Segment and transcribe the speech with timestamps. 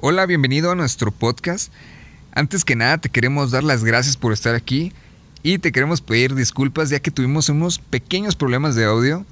[0.00, 1.72] Hola, bienvenido a nuestro podcast.
[2.32, 4.92] Antes que nada, te queremos dar las gracias por estar aquí
[5.42, 9.24] y te queremos pedir disculpas ya que tuvimos unos pequeños problemas de audio,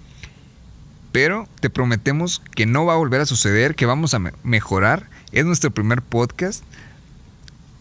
[1.12, 5.08] pero te prometemos que no va a volver a suceder, que vamos a me- mejorar.
[5.32, 6.62] Es nuestro primer podcast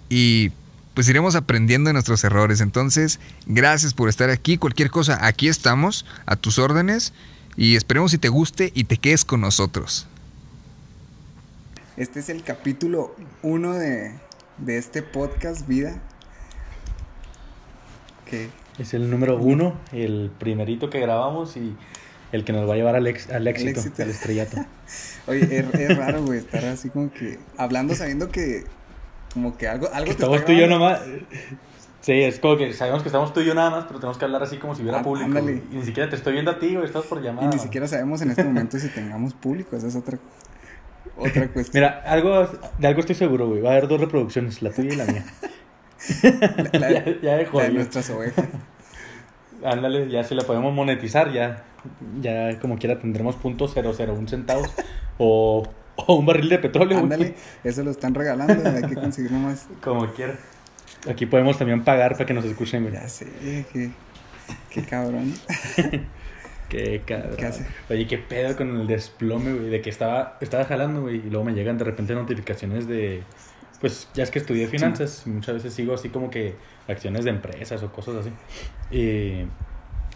[0.10, 0.52] y
[0.94, 2.60] pues iremos aprendiendo de nuestros errores.
[2.62, 4.58] Entonces, gracias por estar aquí.
[4.58, 7.14] Cualquier cosa, aquí estamos, a tus órdenes
[7.56, 10.08] y esperemos si te guste y te quedes con nosotros.
[11.98, 14.14] Este es el capítulo 1 de,
[14.58, 15.96] de este podcast Vida.
[18.26, 21.76] Que Es el número uno, el primerito que grabamos y
[22.32, 24.02] el que nos va a llevar al, ex- al éxito, éxito.
[24.04, 24.58] al estrellato.
[25.28, 28.64] Oye, es, es raro, güey, estar así como que hablando sabiendo que
[29.34, 31.02] como que algo, algo te Estamos tú y yo nomás.
[32.02, 34.26] Sí, es como que sabemos que estamos tú y yo nada más, pero tenemos que
[34.26, 35.26] hablar así como si hubiera Ah, público.
[35.28, 35.62] ándale.
[35.72, 37.50] Y ni siquiera te estoy viendo a ti, güey, estás por Y llamada.
[37.50, 40.18] ni siquiera sabemos en este momento si tengamos público, esa es otra,
[41.18, 41.84] otra cuestión.
[41.84, 42.48] Mira, algo,
[42.78, 43.62] de algo estoy seguro, güey.
[43.62, 45.26] Va a haber dos reproducciones, la tuya y la mía.
[46.74, 48.46] la, la- ya, ya de la de nuestras ovejas.
[49.64, 51.64] Ándale, ya si la podemos monetizar, ya,
[52.22, 54.70] ya como quiera tendremos punto .001 centavos
[55.18, 55.64] o,
[55.96, 57.00] o un barril de petróleo.
[57.00, 57.04] güey.
[57.04, 59.68] Ándale, eso lo están regalando, hay que conseguir nomás.
[59.82, 60.36] Como quiera.
[61.10, 62.94] Aquí podemos también pagar para que nos escuchen, güey.
[62.96, 63.28] Ya sé,
[63.72, 63.92] qué,
[64.70, 65.34] qué cabrón.
[66.74, 67.36] Qué cabrón.
[67.38, 67.68] ¿Qué hace?
[67.90, 69.70] Oye, qué pedo con el desplome, güey.
[69.70, 71.18] De que estaba, estaba jalando, güey.
[71.18, 73.22] Y luego me llegan de repente notificaciones de.
[73.80, 75.24] Pues ya es que estudié finanzas.
[75.28, 76.56] Y muchas veces sigo así como que
[76.88, 78.32] acciones de empresas o cosas así.
[78.90, 79.46] Y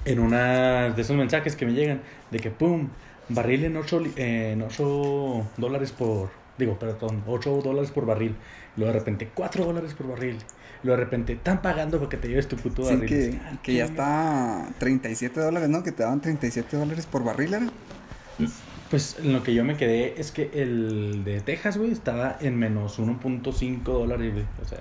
[0.06, 2.90] en una de esos mensajes que me llegan, de que pum,
[3.30, 6.30] barril en 8, en ocho dólares por.
[6.58, 8.36] Digo, perdón, 8 dólares por barril.
[8.76, 10.40] Y luego de repente 4 dólares por barril.
[10.84, 13.10] Luego de repente están pagando para que te lleves tu puto Sí, barril.
[13.10, 15.84] que, Ah, que ya está 37 dólares, ¿no?
[15.84, 17.68] Que te daban 37 dólares por barril, ¿era?
[18.90, 22.58] Pues en lo que yo me quedé es que el de Texas, güey, estaba en
[22.58, 24.46] menos 1.5 dólares, güey.
[24.62, 24.80] O sea,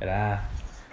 [0.00, 0.44] era,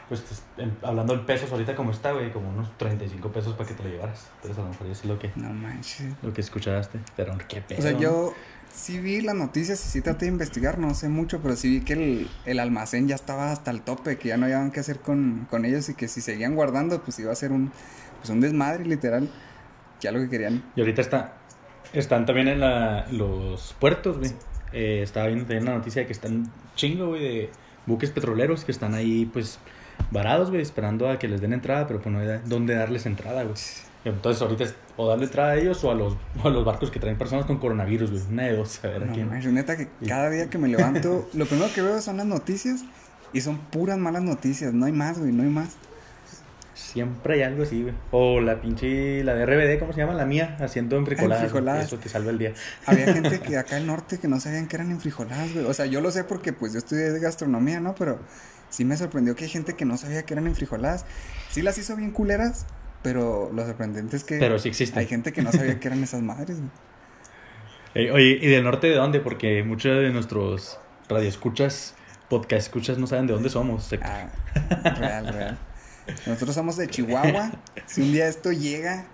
[0.10, 0.24] pues
[0.58, 3.84] en- hablando en pesos ahorita como está, güey, como unos 35 pesos para que te
[3.84, 4.28] lo llevaras.
[4.38, 6.08] Entonces a lo mejor es lo que, No manches.
[6.24, 7.00] lo que escuchaste.
[7.16, 7.82] Pero qué peso.
[7.82, 8.34] O sea, ¿no?
[8.74, 11.82] Sí vi las noticias y sí traté de investigar, no sé mucho, pero sí vi
[11.86, 15.00] que el, el almacén ya estaba hasta el tope, que ya no habían qué hacer
[15.00, 17.72] con, con ellos y que si seguían guardando, pues iba a ser un,
[18.20, 19.30] pues un desmadre, literal.
[20.02, 20.64] Ya lo que querían.
[20.76, 21.34] Y ahorita está,
[21.94, 24.32] están también en la, los puertos, güey.
[24.74, 27.50] Eh, estaba viendo también la noticia de que están chingo, güey, de
[27.86, 29.60] buques petroleros que están ahí, pues,
[30.12, 33.44] varados, güey, esperando a que les den entrada, pero pues no hay dónde darles entrada,
[33.44, 33.56] güey.
[34.06, 36.92] Entonces ahorita es o darle entrada a ellos o a los, o a los barcos
[36.92, 38.22] que traen personas con coronavirus, güey.
[38.30, 39.30] Una de dos, a ver a No quién.
[39.30, 40.08] manches, neta que Sí.
[40.08, 42.84] cada día que me levanto, lo primero que veo son las noticias
[43.32, 45.70] y son puras malas noticias, no hay más, güey, no hay más.
[46.76, 47.94] Siempre hay algo así, güey.
[48.12, 50.14] O la pinche, la de RBD, ¿cómo se llama?
[50.14, 51.44] La mía, haciendo enfrijoladas.
[51.44, 51.86] Enfrijoladas.
[51.86, 52.54] Eso te salva el día.
[52.86, 55.66] Había gente que acá al norte que no sabían que eran enfrijoladas, güey.
[55.66, 57.94] O sea, yo lo sé porque pues yo estudié gastronomía, ¿no?
[57.96, 58.20] Pero
[58.70, 61.06] sí me sorprendió que hay gente que no sabía que eran enfrijoladas.
[61.52, 62.66] Sí las hizo bien culeras,
[63.04, 65.00] pero lo sorprendente es que Pero sí existe.
[65.00, 66.70] hay gente que no sabía que eran esas madres, güey.
[67.96, 69.20] Eh, oye, ¿y del norte de dónde?
[69.20, 71.94] Porque muchos de nuestros radioescuchas,
[72.28, 73.94] podcast escuchas, no saben de dónde somos.
[74.02, 74.30] Ah,
[75.00, 75.58] real, real.
[76.26, 77.52] Nosotros somos de Chihuahua.
[77.86, 79.06] Si un día esto llega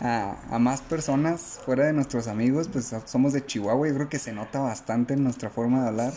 [0.00, 3.86] a, a más personas fuera de nuestros amigos, pues somos de Chihuahua.
[3.88, 6.12] Yo creo que se nota bastante en nuestra forma de hablar.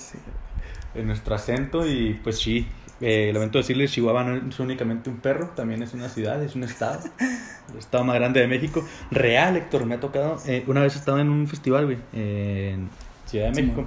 [0.96, 2.68] En nuestro acento y pues sí,
[3.02, 6.64] eh, lamento decirles, Chihuahua no es únicamente un perro, también es una ciudad, es un
[6.64, 7.02] estado,
[7.72, 8.84] el estado más grande de México.
[9.12, 12.90] Real, Héctor, me ha tocado, eh, una vez estaba en un festival, güey, en
[13.26, 13.86] Ciudad de Sí, México,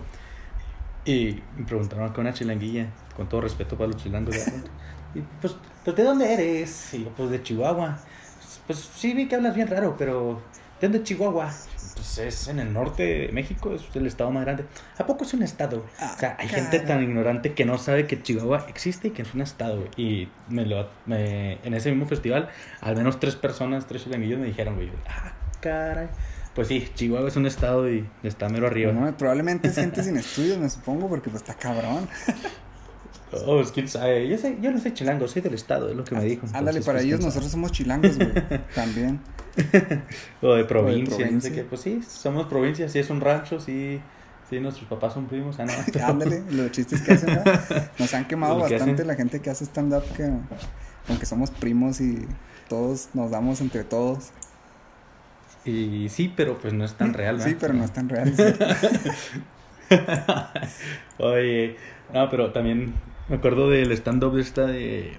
[1.04, 4.37] y me preguntaron acá una chilanguilla, con todo respeto para los chilangos,
[5.15, 6.94] y pues, pues, ¿de dónde eres?
[6.94, 7.99] Y yo, pues de Chihuahua.
[8.66, 10.41] Pues sí vi que hablas bien raro, pero
[10.81, 11.50] ¿de dónde Chihuahua?
[12.00, 14.65] Pues es en el norte de México, es el estado más grande.
[14.97, 15.84] ¿A poco es un estado?
[15.99, 19.21] Ah, o sea, hay gente tan ignorante que no sabe que Chihuahua existe y que
[19.21, 19.84] es un estado.
[19.99, 22.49] Y me lo, me- en ese mismo festival,
[22.81, 26.09] al menos tres personas, tres chilanguillos me dijeron, güey, ah, caray.
[26.55, 28.93] Pues sí, Chihuahua es un estado y está mero arriba.
[28.93, 32.08] No, probablemente es gente sin estudios, me supongo, porque pues está cabrón.
[33.32, 34.26] Oh, pues quién sabe.
[34.26, 36.47] Yo, sé, yo no soy chilango, soy del estado, es lo que me dijo.
[36.52, 38.32] Ándale, para pues, ellos quién nosotros somos chilangos, güey.
[38.75, 39.20] También.
[40.43, 41.53] O de provincia, no sé provincia.
[41.55, 41.62] qué.
[41.65, 44.01] Pues sí, somos provincia, sí es un rancho, sí,
[44.49, 45.59] sí nuestros papás son primos.
[45.59, 45.73] Ah, no.
[46.07, 47.43] Ándale, los chistes que hacen, ¿no?
[47.99, 50.31] Nos han quemado bastante la gente que hace stand-up, que
[51.09, 52.27] aunque somos primos y
[52.69, 54.31] todos nos damos entre todos.
[55.65, 58.33] Y sí, pero pues no es tan real, Sí, pero no es tan real.
[61.19, 61.77] Oye,
[62.15, 62.95] no, pero también
[63.29, 65.12] me acuerdo del stand-up de esta de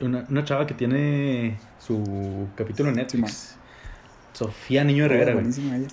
[0.00, 3.56] una, una chava que tiene su capítulo en Netflix.
[4.34, 5.44] Sofía Niño de Rivera, güey.
[5.44, 5.88] Buenísima ella.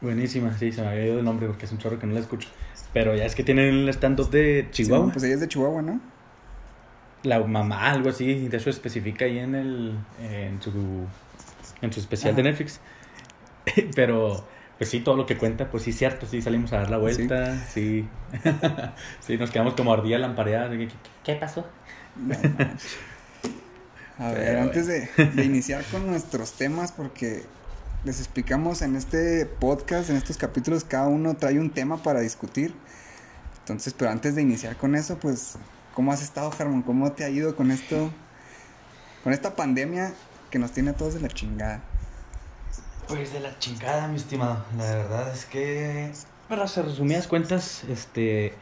[0.00, 2.20] Buenísima, sí, se me había ido el nombre porque es un chorro que no la
[2.20, 2.48] escucho.
[2.92, 5.06] Pero ya es que tienen el stand-up de Chihuahua.
[5.06, 6.00] Sí, pues ella es de Chihuahua, ¿no?
[7.22, 11.06] La mamá, algo así, de eso especifica ahí en el en su
[11.80, 12.80] en su especial de Netflix.
[13.94, 14.44] Pero
[14.76, 17.56] pues sí, todo lo que cuenta, pues sí cierto, sí salimos a dar la vuelta,
[17.66, 18.08] sí.
[19.20, 20.70] Sí, nos quedamos como ardilla lampareada.
[20.70, 20.88] ¿Qué,
[21.22, 21.64] qué pasó?
[24.18, 27.44] A ver, antes de, de iniciar con nuestros temas, porque
[28.04, 32.74] les explicamos en este podcast, en estos capítulos, cada uno trae un tema para discutir.
[33.60, 35.54] Entonces, pero antes de iniciar con eso, pues,
[35.94, 36.82] ¿cómo has estado, Harmon?
[36.82, 38.10] ¿Cómo te ha ido con esto?
[39.22, 40.12] Con esta pandemia
[40.50, 41.80] que nos tiene a todos de la chingada.
[43.06, 44.64] Pues de la chingada, mi estimado.
[44.76, 46.10] La verdad es que,
[46.48, 48.54] bueno, se resumidas cuentas, este,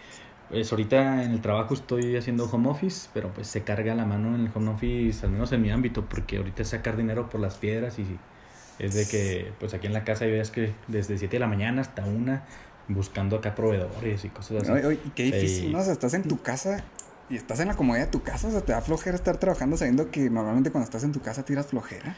[0.50, 4.34] pues ahorita en el trabajo estoy haciendo home office, pero pues se carga la mano
[4.34, 7.40] en el home office, al menos en mi ámbito, porque ahorita es sacar dinero por
[7.40, 8.18] las piedras y
[8.80, 11.46] es de que, pues aquí en la casa hay veces que desde 7 de la
[11.46, 12.44] mañana hasta una
[12.88, 14.84] buscando acá proveedores y cosas así.
[14.84, 15.78] Oye, qué difícil, ¿no?
[15.78, 16.82] O sea, estás en tu casa
[17.28, 19.76] y estás en la comodidad de tu casa, o sea, te da flojera estar trabajando
[19.76, 22.16] sabiendo que normalmente cuando estás en tu casa tiras flojera.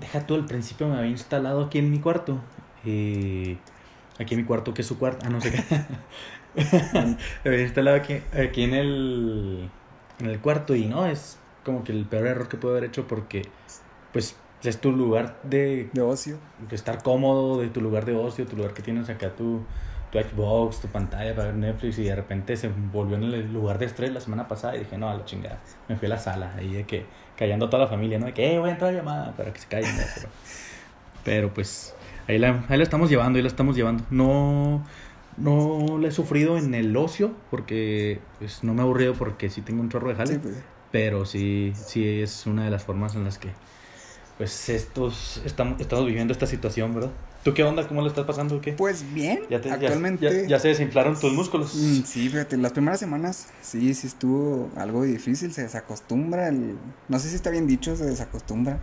[0.00, 2.40] Deja tú, al principio me había instalado aquí en mi cuarto.
[2.84, 3.56] Eh,
[4.18, 5.26] aquí en mi cuarto, que es su cuarto.
[5.26, 5.62] Ah, no sé qué.
[7.44, 9.70] instalado aquí, aquí en el,
[10.18, 13.06] en el cuarto y no, es como que el peor error que puedo haber hecho
[13.06, 13.42] porque,
[14.12, 14.36] pues,
[14.68, 16.38] es tu lugar de, de ocio.
[16.68, 19.62] De estar cómodo, de tu lugar de ocio, tu lugar que tienes acá, tu,
[20.10, 23.78] tu Xbox, tu pantalla para ver Netflix y de repente se volvió en el lugar
[23.78, 25.60] de estrés la semana pasada y dije, no, a la chingada.
[25.88, 27.06] Me fui a la sala, ahí de que
[27.36, 28.26] callando a toda la familia, ¿no?
[28.26, 29.90] De que, eh, voy a entrar a llamada para que se callen.
[30.14, 30.28] Pero,
[31.24, 31.94] pero pues
[32.28, 34.04] ahí la, ahí la estamos llevando, ahí la estamos llevando.
[34.10, 34.84] No,
[35.36, 39.62] no la he sufrido en el ocio porque pues no me he aburrido porque sí
[39.62, 40.38] tengo un chorro de jale.
[40.38, 40.56] pues.
[40.92, 43.50] Pero sí, sí es una de las formas en las que
[44.38, 47.10] pues estos estamos, estamos viviendo esta situación, ¿verdad?
[47.44, 47.86] ¿Tú qué onda?
[47.88, 48.60] ¿Cómo lo estás pasando?
[48.60, 48.72] ¿Qué?
[48.72, 50.46] Pues bien, ¿Ya actualmente...
[50.46, 51.74] Ya, se desinflaron tus músculos?
[51.74, 56.76] Mm, sí, fíjate, las primeras semanas sí, sí estuvo algo difícil, se desacostumbra el...
[57.08, 58.80] No sé si está bien dicho, se desacostumbra.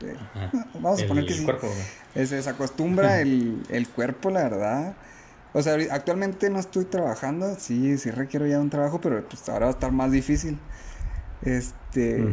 [0.74, 1.44] Vamos a poner que sí.
[1.44, 1.68] Cuerpo,
[2.14, 4.94] Se desacostumbra el, el cuerpo, la verdad.
[5.52, 9.66] O sea, actualmente no estoy trabajando, sí, sí requiero ya un trabajo, pero pues ahora
[9.66, 10.58] va a estar más difícil.
[11.42, 12.24] Este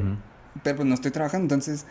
[0.63, 1.85] pero pues no estoy trabajando, entonces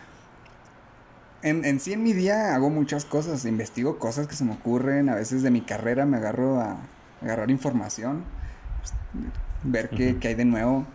[1.43, 5.09] en, en sí en mi día hago muchas cosas, investigo cosas que se me ocurren,
[5.09, 6.77] a veces de mi carrera me agarro a,
[7.23, 8.25] agarrar información,
[8.81, 9.25] pues,
[9.63, 10.87] ver qué, qué, hay de nuevo,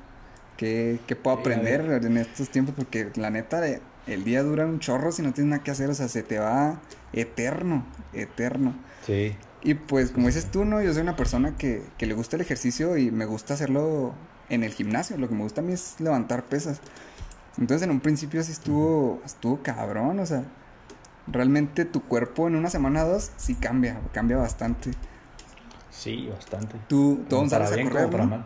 [0.57, 3.61] qué, qué puedo aprender en estos tiempos, porque la neta
[4.07, 6.39] el día dura un chorro si no tienes nada que hacer, o sea, se te
[6.39, 6.79] va
[7.13, 8.75] eterno, eterno.
[9.05, 9.35] Sí.
[9.61, 10.81] Y pues como dices tú, ¿no?
[10.81, 14.13] Yo soy una persona que, que le gusta el ejercicio y me gusta hacerlo
[14.49, 16.81] en el gimnasio, lo que me gusta a mí es levantar pesas.
[17.57, 20.43] Entonces en un principio sí estuvo, estuvo cabrón, o sea,
[21.27, 24.91] realmente tu cuerpo en una semana o dos sí cambia, cambia bastante.
[25.89, 26.75] Sí, bastante.
[26.87, 28.45] Tú, tú sales a correr, para mal.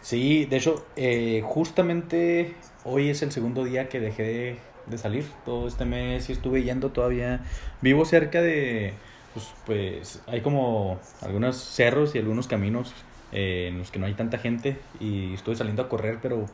[0.00, 5.24] Sí, de hecho, eh, justamente hoy es el segundo día que dejé de, salir.
[5.44, 7.40] Todo este mes sí estuve yendo todavía.
[7.80, 8.92] Vivo cerca de,
[9.32, 12.92] pues, pues hay como algunos cerros y algunos caminos
[13.32, 16.46] eh, en los que no hay tanta gente y estuve saliendo a correr, pero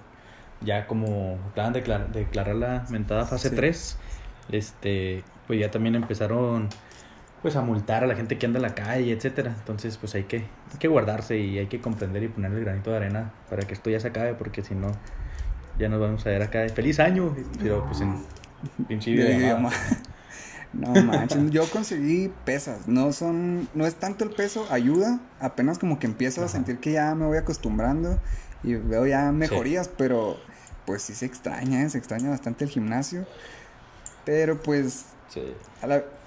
[0.62, 1.81] ya como acaban de
[2.12, 3.99] declarar, la mentada fase 3,
[4.53, 6.69] este, pues ya también empezaron
[7.43, 9.55] pues a multar a la gente que anda en la calle, etcétera.
[9.58, 12.91] Entonces, pues hay que, hay que guardarse y hay que comprender y poner el granito
[12.91, 14.93] de arena para que esto ya se acabe, porque si no,
[15.79, 16.69] ya nos vamos a ver acá.
[16.69, 17.34] ¡Feliz año!
[17.60, 18.17] Pero pues en
[18.86, 19.15] pinche
[20.72, 25.98] No manches, yo conseguí pesas, no son, no es tanto el peso, ayuda, apenas como
[25.98, 28.20] que empiezo a sentir que ya me voy acostumbrando
[28.62, 30.36] y veo ya mejorías, pero
[30.86, 31.91] pues sí se extraña, ¿eh?
[31.91, 33.27] se extraña bastante el gimnasio.
[34.24, 35.06] Pero pues...
[35.29, 35.55] Sí.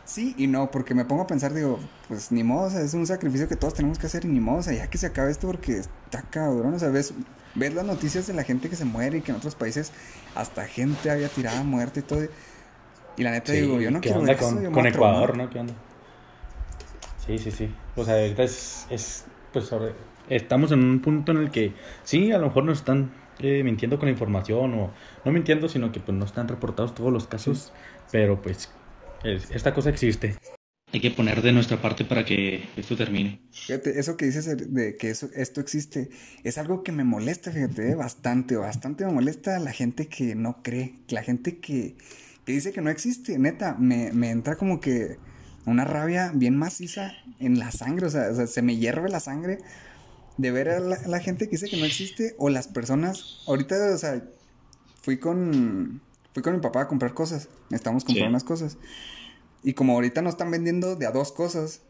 [0.05, 2.93] sí y no, porque me pongo a pensar, digo, pues ni modo, o sea, es
[2.93, 5.07] un sacrificio que todos tenemos que hacer y ni modo, o sea, ya que se
[5.07, 7.13] acabe esto porque está cabrón, o sea, ves,
[7.55, 9.91] ves las noticias de la gente que se muere y que en otros países
[10.36, 12.22] hasta gente había tirado a muerte y todo.
[13.17, 15.50] Y la neta digo, yo no quiero ver con, con Ecuador, ¿no?
[15.50, 15.74] ¿Qué onda?
[17.25, 17.69] Sí, sí, sí.
[17.95, 19.72] O sea, es, es pues
[20.29, 24.00] estamos en un punto en el que sí, a lo mejor nos están eh, mintiendo
[24.00, 24.91] con la información o
[25.24, 27.72] no mintiendo, sino que pues no están reportados todos los casos,
[28.12, 28.72] pero pues
[29.24, 30.36] esta cosa existe.
[30.93, 33.39] Hay que poner de nuestra parte para que esto termine.
[33.51, 36.09] Fíjate, eso que dices de que eso, esto existe
[36.43, 40.62] es algo que me molesta, fíjate, eh, bastante, bastante me molesta la gente que no
[40.62, 41.95] cree, la gente que,
[42.45, 45.17] que dice que no existe, neta, me, me entra como que
[45.65, 49.19] una rabia bien maciza en la sangre, o sea, o sea se me hierve la
[49.19, 49.57] sangre
[50.38, 53.41] de ver a la, gente que dice que no existe o las personas.
[53.47, 54.23] Ahorita, o sea,
[55.01, 56.01] fui con,
[56.33, 57.50] fui con mi papá a comprar cosas.
[57.71, 58.77] Estamos comprando unas cosas.
[59.63, 61.82] Y como ahorita no están vendiendo de a dos cosas,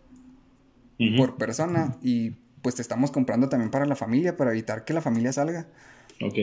[1.17, 5.01] por persona y pues te estamos comprando también para la familia, para evitar que la
[5.01, 5.67] familia salga.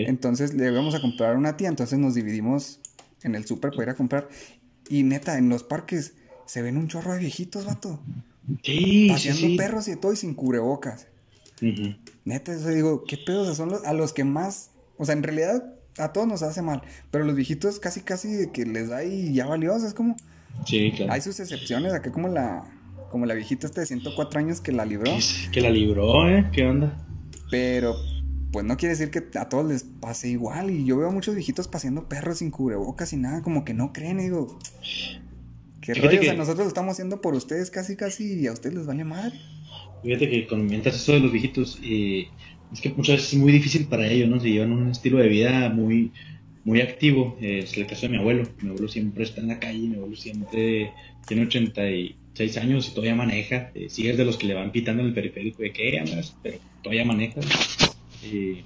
[0.07, 2.81] Entonces le íbamos a comprar a una tía, entonces nos dividimos
[3.23, 4.29] en el súper para ir a comprar.
[4.89, 6.15] Y neta, en los parques
[6.47, 8.01] se ven un chorro de viejitos, vato.
[8.65, 9.57] Sí, Paseando sí.
[9.57, 11.07] perros y todo y sin cubrebocas.
[12.25, 13.43] Neta, eso digo, ¿qué pedos?
[13.43, 16.43] O sea, son los- a los que más, o sea, en realidad a todos nos
[16.43, 19.89] hace mal, pero los viejitos casi casi que les da y ya valió, o sea,
[19.89, 20.17] es como,
[20.67, 21.13] Sí, claro.
[21.13, 22.65] hay sus excepciones, acá como la,
[23.11, 25.11] como la viejita esta de 104 años que la libró,
[25.53, 26.47] Que la libró, ¿eh?
[26.53, 26.97] ¿Qué onda?
[27.51, 27.97] pero
[28.53, 31.67] pues no quiere decir que a todos les pase igual, y yo veo muchos viejitos
[31.69, 34.59] paseando perros sin cubrebocas y nada, como que no creen, y digo,
[35.81, 38.47] qué Fíjate rollo, o sea, que- nosotros lo estamos haciendo por ustedes casi casi y
[38.47, 39.39] a ustedes les vale madre.
[40.03, 42.27] Fíjate que cuando mientras eso de los viejitos, eh,
[42.73, 44.41] es que muchas veces es muy difícil para ellos, ¿no?
[44.41, 46.13] Si llevan un estilo de vida muy,
[46.71, 47.37] muy activo.
[47.41, 48.45] Eh, es el caso de mi abuelo.
[48.63, 50.93] Mi abuelo siempre está en la calle, mi abuelo siempre
[51.27, 53.73] tiene 86 años y todavía maneja.
[53.75, 56.59] Eh, sigue de los que le van pitando en el periférico de que andas, pero
[56.81, 57.41] todavía maneja.
[58.23, 58.63] Eh,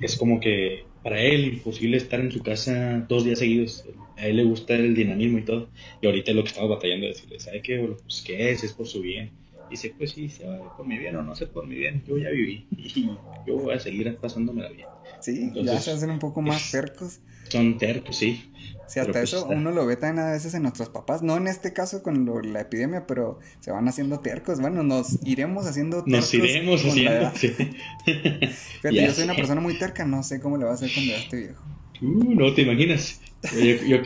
[0.00, 3.86] es como que para él imposible estar en su casa dos días seguidos.
[4.18, 5.70] A él le gusta el dinamismo y todo.
[6.02, 7.78] Y ahorita es lo que estamos batallando, decirle, ¿sabe qué?
[7.78, 8.62] Pues, ¿qué es?
[8.62, 9.30] Es por su bien.
[9.70, 12.04] Dice, pues sí, se va por mi bien o no sé por mi bien.
[12.06, 13.06] Yo ya viví y
[13.46, 14.86] yo voy a seguir pasándomela bien.
[15.22, 17.20] Sí, ya se hacen un poco más cercos.
[17.48, 18.50] Son tercos, sí.
[18.88, 19.54] Sí, hasta pues, eso está.
[19.54, 22.42] uno lo ve también a veces en nuestros papás, no en este caso con lo-
[22.42, 24.60] la epidemia, pero se van haciendo tercos.
[24.60, 26.12] Bueno, nos iremos haciendo tercos.
[26.20, 27.32] Nos iremos haciendo.
[27.36, 27.48] sí.
[28.04, 30.90] Fíjate, Ya yo soy una persona muy terca, no sé cómo le va a hacer
[30.92, 31.64] cuando ya esté viejo.
[32.02, 33.20] Uh, no te imaginas.
[33.54, 33.96] Yo, yo,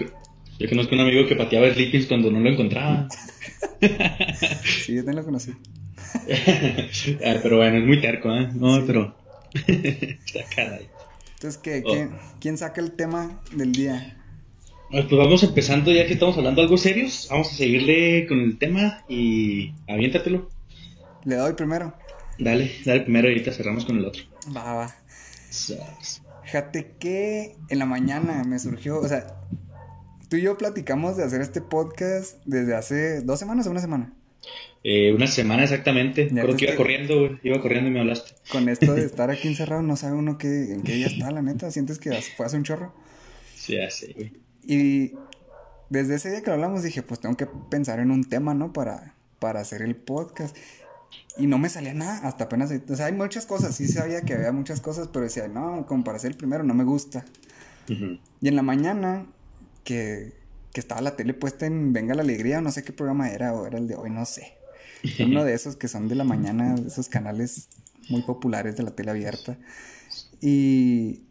[0.58, 3.08] yo conozco un amigo que pateaba sleepings cuando no lo encontraba.
[4.84, 5.52] Sí, yo también lo conocí.
[7.24, 8.48] Ah, pero bueno, es muy terco, ¿eh?
[8.54, 9.14] No, pero.
[9.54, 10.88] Está caray.
[11.36, 12.18] Entonces, ¿qué, Oh.
[12.40, 14.16] quién saca el tema del día?
[14.90, 17.28] Pues vamos empezando, ya que estamos hablando algo serios.
[17.30, 20.48] Vamos a seguirle con el tema y aviéntatelo.
[21.24, 21.92] Le doy primero.
[22.38, 24.22] Dale, dale primero y ahorita cerramos con el otro.
[24.56, 24.94] Va, va.
[26.44, 29.40] Fíjate que en la mañana me surgió, o sea,
[30.28, 34.12] tú y yo platicamos de hacer este podcast desde hace dos semanas o una semana.
[34.84, 36.28] Eh, una semana exactamente.
[36.28, 37.38] Creo que iba corriendo, güey.
[37.42, 38.34] Iba corriendo y me hablaste.
[38.50, 41.42] Con esto de estar aquí encerrado, no sabe uno qué, en qué día está, la
[41.42, 41.70] neta.
[41.70, 42.94] ¿Sientes que fue hace un chorro?
[43.54, 44.32] Sí, ya sé, güey.
[44.62, 45.12] Y
[45.90, 48.72] desde ese día que lo hablamos dije, pues tengo que pensar en un tema, ¿no?
[48.72, 50.56] Para, para hacer el podcast.
[51.38, 52.72] Y no me salía nada, hasta apenas...
[52.88, 56.02] O sea, hay muchas cosas, sí sabía que había muchas cosas, pero decía, no, como
[56.02, 57.24] para ser el primero, no me gusta.
[57.88, 59.26] Y en la mañana,
[59.84, 60.32] que,
[60.76, 63.54] que estaba la tele puesta en Venga la Alegría, o no sé qué programa era,
[63.54, 64.58] o era el de hoy, no sé.
[65.24, 67.70] Uno de esos que son de la mañana, de esos canales
[68.10, 69.56] muy populares de la tele abierta.
[70.38, 71.22] Y,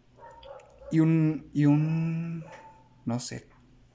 [0.91, 2.43] y un, y un,
[3.05, 3.45] no sé,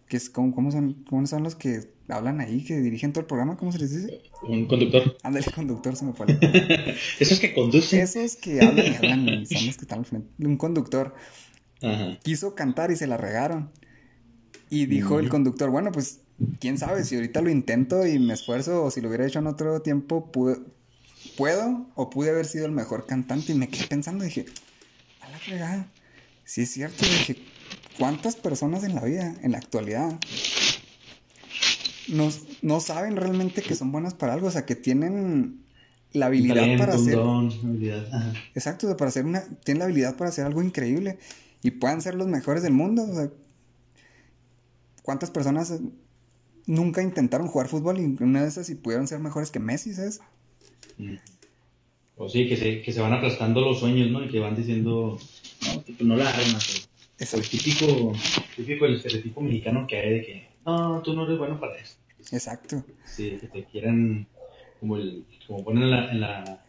[0.07, 3.27] que es, ¿cómo, cómo son, ¿cómo son los que hablan ahí, que dirigen todo el
[3.27, 3.57] programa?
[3.57, 4.23] ¿Cómo se les dice?
[4.43, 5.17] Un conductor.
[5.25, 6.27] Ándale, conductor, se me fue.
[7.19, 7.99] Esos que conducen.
[7.99, 10.29] Esos que hablan y hablan y son los que están al frente.
[10.47, 11.13] Un conductor
[11.83, 12.21] Ajá.
[12.23, 13.73] quiso cantar y se la regaron.
[14.71, 16.21] Y dijo el conductor, bueno, pues,
[16.61, 19.49] quién sabe, si ahorita lo intento y me esfuerzo, o si lo hubiera hecho en
[19.49, 20.61] otro tiempo, pude-
[21.37, 23.53] puedo o pude haber sido el mejor cantante.
[23.53, 24.47] Y me quedé pensando, dije,
[25.21, 25.87] a la fregada.
[26.45, 27.37] Sí es cierto, dije,
[27.99, 30.19] ¿cuántas personas en la vida, en la actualidad,
[32.09, 32.29] no,
[32.63, 34.49] no saben realmente que son buenas para algo?
[34.49, 35.65] O sea, que tienen
[36.13, 37.15] la habilidad Talento, para hacer...
[37.15, 38.33] don, habilidad.
[38.55, 41.19] Exacto, para hacer una, tienen la habilidad para hacer algo increíble
[41.63, 43.05] y puedan ser los mejores del mundo.
[43.05, 43.31] O sea,
[45.11, 45.81] ¿cuántas personas eh,
[46.67, 50.21] nunca intentaron jugar fútbol y una de esas y pudieron ser mejores que Messi, ¿sabes?
[52.17, 54.25] O sí, que se, que se van aplastando los sueños, ¿no?
[54.25, 55.19] Y que van diciendo,
[55.67, 56.89] no, tipo, no la armas.
[57.19, 57.49] El Exacto.
[57.51, 58.13] típico,
[58.55, 61.97] típico, el estereotipo mexicano que hay de que, no, tú no eres bueno para eso.
[62.31, 62.85] Exacto.
[63.05, 64.29] Sí, que te quieran,
[64.79, 66.65] como, el, como ponen en la, en la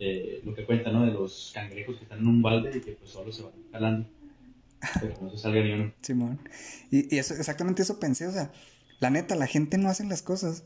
[0.00, 1.06] eh, lo que cuenta, ¿no?
[1.06, 4.06] De los cangrejos que están en un balde y que pues solo se van jalando.
[5.00, 5.92] Pero no se salga ni uno.
[6.00, 6.40] Simón.
[6.90, 8.52] Y, y eso, exactamente eso pensé, o sea,
[9.00, 10.64] la neta, la gente no hace las cosas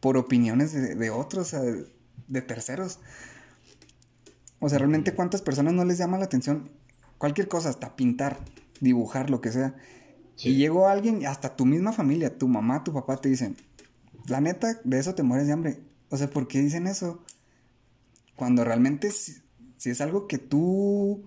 [0.00, 1.86] por opiniones de, de otros, o sea, de,
[2.28, 2.98] de terceros.
[4.58, 6.70] O sea, realmente cuántas personas no les llama la atención
[7.22, 8.40] cualquier cosa, hasta pintar,
[8.80, 9.76] dibujar, lo que sea.
[10.34, 10.48] Sí.
[10.48, 13.56] Y llegó alguien, hasta tu misma familia, tu mamá, tu papá te dicen,
[14.26, 15.78] la neta, de eso te mueres de hambre.
[16.08, 17.22] O sea, ¿por qué dicen eso?
[18.34, 19.36] Cuando realmente si,
[19.76, 21.22] si es algo que tú,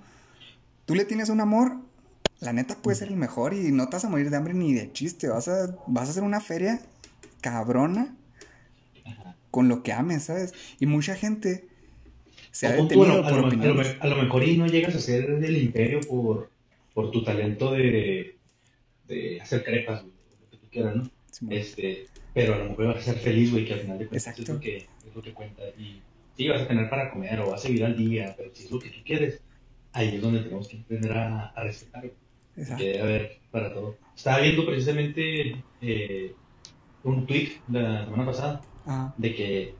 [0.85, 1.77] tú le tienes un amor,
[2.45, 4.73] la neta puede ser el mejor y no te vas a morir de hambre ni
[4.73, 5.27] de chiste.
[5.29, 6.79] Vas a, vas a hacer una feria
[7.41, 8.15] cabrona
[9.05, 9.35] Ajá.
[9.51, 10.53] con lo que ames, ¿sabes?
[10.79, 11.67] Y mucha gente
[12.51, 13.95] se ha O detenido a, por lo, me- a, lo, opiniones.
[13.95, 16.51] me- a lo mejor y no llegas a ser del imperio por,
[16.93, 18.37] por tu talento de,
[19.07, 21.09] de hacer crepas, güey, lo que tú quieras, ¿no?
[21.49, 24.39] Este, pero a lo mejor vas a ser feliz, güey, que al final de cuentas
[24.39, 25.63] es lo, que, es lo que cuenta.
[25.77, 26.01] Y
[26.35, 28.71] sí, vas a tener para comer o vas a vivir al día, pero si es
[28.71, 29.41] lo que tú quieres,
[29.93, 32.05] ahí es donde tenemos que aprender a, a respetar.
[32.57, 32.83] Exacto.
[32.83, 33.97] Que debe haber para todo.
[34.15, 36.35] Estaba viendo precisamente eh,
[37.03, 38.61] un tweet la semana pasada
[39.17, 39.75] de que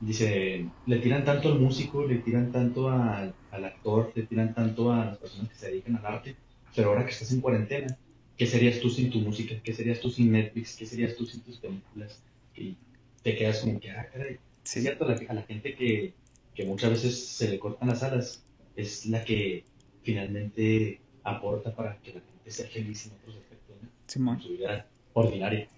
[0.00, 4.92] dice, le tiran tanto al músico, le tiran tanto al, al actor, le tiran tanto
[4.92, 6.36] a las personas que se dedican al arte,
[6.74, 7.98] pero ahora que estás en cuarentena,
[8.36, 9.54] ¿qué serías tú sin tu música?
[9.62, 10.76] ¿Qué serías tú sin Netflix?
[10.76, 12.22] ¿Qué serías tú sin tus películas?
[12.56, 12.76] Y
[13.22, 14.38] te quedas como que, ah, caray.
[14.62, 14.78] Sí.
[14.78, 16.14] Es cierto, a la, gente que,
[16.54, 18.44] que, muchas veces se le cortan las alas
[18.76, 19.64] es la que
[20.02, 23.76] finalmente aporta para que la gente sea feliz en otros aspectos,
[24.16, 24.32] ¿no?
[24.32, 25.68] En su vida ordinaria.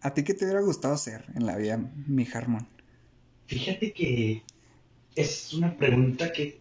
[0.00, 2.66] ¿A ti qué te hubiera gustado ser en la vida, mi Harmon?
[3.46, 4.42] Fíjate que
[5.14, 6.60] es una pregunta que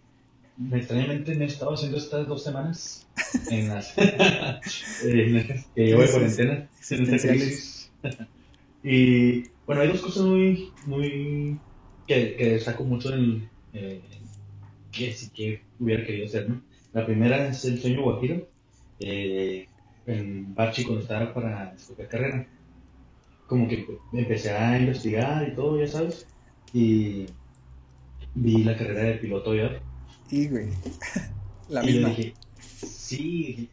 [0.72, 3.08] extrañamente me he estado haciendo estas dos semanas
[3.50, 3.94] en las,
[5.04, 6.70] que llevo de cuarentena,
[8.84, 11.60] y bueno, hay dos cosas muy, muy
[12.08, 14.02] que, que destaco mucho en, eh,
[14.92, 16.62] que sí que hubiera querido hacer, ¿no?
[16.94, 18.48] La primera es el sueño guajiro,
[19.00, 19.68] eh,
[20.06, 22.48] en Bachi cuando estaba para escoger carrera.
[23.48, 26.28] Como que empecé a investigar y todo, ya sabes,
[26.74, 27.26] y
[28.36, 29.82] vi la carrera de piloto ya
[30.32, 30.70] y, güey,
[31.70, 32.10] la y misma.
[32.10, 33.70] Yo dije, sí,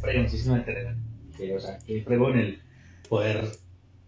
[0.00, 0.94] fregoncísima carrera.
[1.36, 2.60] Que, o sea, qué fregón el
[3.08, 3.48] poder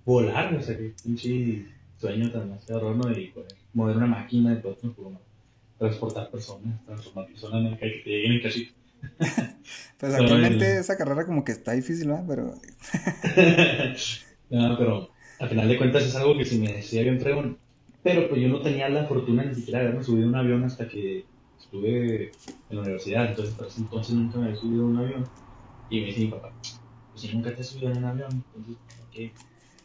[0.05, 3.11] volar, o sea, que pinche sueño tan demasiado ¿no?
[3.11, 4.95] y poder mover una máquina y todo eso,
[5.79, 8.73] transportar personas, transformar personas en el que te lleguen en casito.
[9.99, 12.25] pues actualmente esa carrera como que está difícil, ¿verdad?
[12.27, 12.55] Pero...
[14.51, 17.59] no, pero al final de cuentas es algo que si me decía bien fregón.
[18.03, 20.65] Pero pues yo no tenía la fortuna ni siquiera de haberme subido a un avión
[20.65, 21.25] hasta que
[21.59, 22.31] estuve
[22.71, 25.25] en la universidad, entonces para ese entonces nunca me había subido a un avión.
[25.91, 26.79] Y me dice mi papá, pues
[27.17, 28.77] si nunca te has subido en un avión, entonces,
[29.13, 29.33] ¿qué?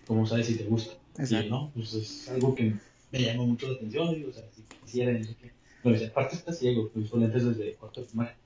[0.05, 0.93] ¿cómo sabes si te gusta?
[1.17, 1.48] Exacto.
[1.48, 2.75] Y no, pues es algo que
[3.12, 5.51] me llamó mucho la atención, y, o sea, si quisiera, no sé qué.
[5.83, 8.37] No, dice, aparte estás ciego, pues uso lentes desde cuarto de primaria.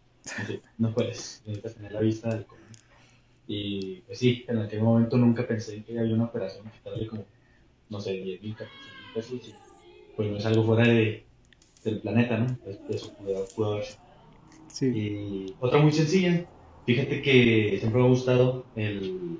[0.80, 2.65] No, no puedes, necesitas tener la vista del común.
[3.48, 7.26] Y pues sí, en aquel momento nunca pensé que había una operación que como,
[7.89, 9.48] no sé, 10 mil, 14 mil pesos.
[9.48, 9.56] Y,
[10.15, 11.26] pues no es algo fuera de,
[11.84, 12.58] del planeta, ¿no?
[12.89, 13.13] Eso
[13.54, 13.86] pudo, haber
[14.67, 14.86] Sí.
[14.88, 16.45] Y otra muy sencilla,
[16.86, 19.39] fíjate que siempre me ha gustado el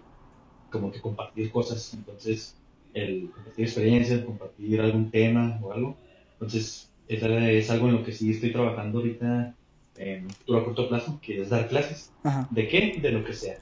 [0.70, 2.58] como que compartir cosas, entonces
[2.94, 5.98] el compartir experiencias, compartir algún tema o algo,
[6.34, 9.56] entonces es algo en lo que sí estoy trabajando ahorita
[9.98, 12.12] en futuro a corto plazo, que es dar clases.
[12.50, 12.98] ¿De qué?
[13.02, 13.58] De lo que sea.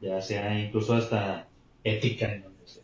[0.00, 1.48] Ya sea incluso hasta
[1.84, 2.82] ética en donde sea.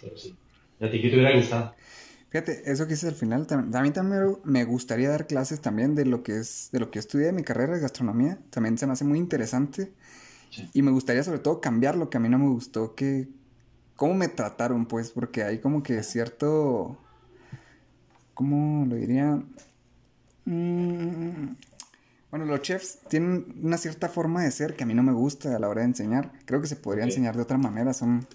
[0.00, 0.34] Pero sí.
[0.80, 1.74] ¿A ti qué te hubiera gustado?
[2.30, 6.06] Fíjate, eso que dices al final, a mí también me gustaría dar clases también de
[6.06, 8.38] lo que es, de lo que estudié mi carrera de gastronomía.
[8.50, 9.92] También se me hace muy interesante.
[10.72, 13.28] Y me gustaría sobre todo cambiar lo que a mí no me gustó, que
[14.00, 16.96] cómo me trataron, pues, porque hay como que cierto,
[18.32, 19.42] ¿cómo lo diría?
[20.46, 21.54] Mm,
[22.30, 25.54] bueno, los chefs tienen una cierta forma de ser que a mí no me gusta
[25.54, 26.32] a la hora de enseñar.
[26.46, 27.92] Creo que se podría enseñar de otra manera.
[27.92, 28.26] Son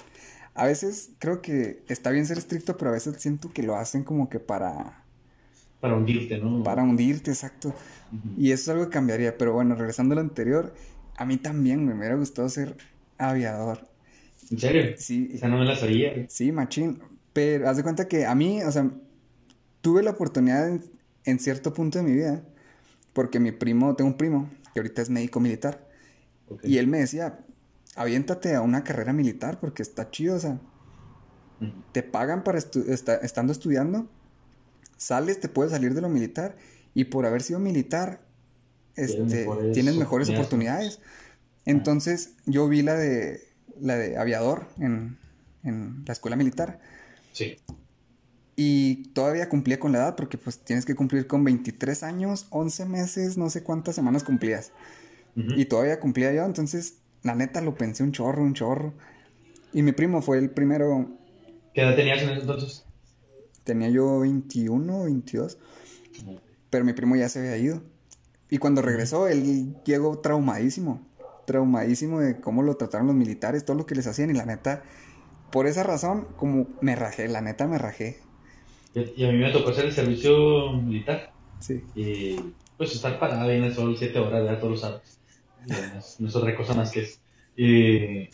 [0.54, 4.04] a veces creo que está bien ser estricto, pero a veces siento que lo hacen
[4.04, 5.04] como que para...
[5.82, 6.62] Para hundirte, ¿no?
[6.62, 7.74] Para hundirte, exacto.
[8.38, 9.36] Y eso es algo que cambiaría.
[9.36, 10.76] Pero bueno, regresando a lo anterior,
[11.18, 12.78] a mí también me hubiera gustado ser
[13.18, 13.95] aviador.
[14.52, 14.96] ¿En serio?
[14.98, 15.32] Sí.
[15.36, 16.26] O sea, no me la sabía.
[16.30, 17.00] Sí, machín.
[17.34, 18.90] Pero haz de cuenta que a mí, o sea,
[19.82, 20.80] tuve la oportunidad
[21.26, 22.44] en, cierto punto de mi vida,
[23.14, 25.88] porque mi primo, tengo un primo que ahorita es médico militar,
[26.64, 27.40] y él me decía,
[27.96, 30.60] aviéntate a una carrera militar porque está chido, o sea,
[31.92, 34.08] te pagan para estando estudiando,
[34.98, 36.58] sales, te puedes salir de lo militar
[36.94, 38.22] y por haber sido militar,
[38.96, 41.00] este, tienes mejores oportunidades.
[41.66, 43.42] Entonces, yo vi la de
[43.80, 45.18] la de aviador en,
[45.64, 46.80] en la escuela militar.
[47.32, 47.58] Sí.
[48.56, 52.86] Y todavía cumplía con la edad porque pues tienes que cumplir con 23 años, 11
[52.86, 54.72] meses, no sé cuántas semanas cumplías.
[55.36, 58.94] Y todavía cumplía yo, entonces la neta lo pensé un chorro, un chorro.
[59.74, 61.10] Y mi primo fue el primero.
[61.74, 62.86] ¿Qué edad tenías en ese entonces?
[63.66, 65.58] Tenía yo 21, 22.
[66.70, 67.84] Pero mi primo ya se había ido.
[68.50, 71.06] Y cuando regresó, él llegó traumadísimo.
[71.46, 74.30] Traumadísimo de cómo lo trataron los militares, todo lo que les hacían.
[74.30, 74.84] Y la neta,
[75.52, 78.18] por esa razón, como me rajé, la neta me rajé.
[78.94, 81.34] Y a mí me tocó hacer el servicio militar.
[81.60, 81.84] Sí.
[81.96, 82.36] Y
[82.78, 85.16] pues estar parado ahí en el sol siete horas, ya todos los sábados
[86.20, 87.20] no es otra cosa más que es.
[87.58, 88.30] Eh,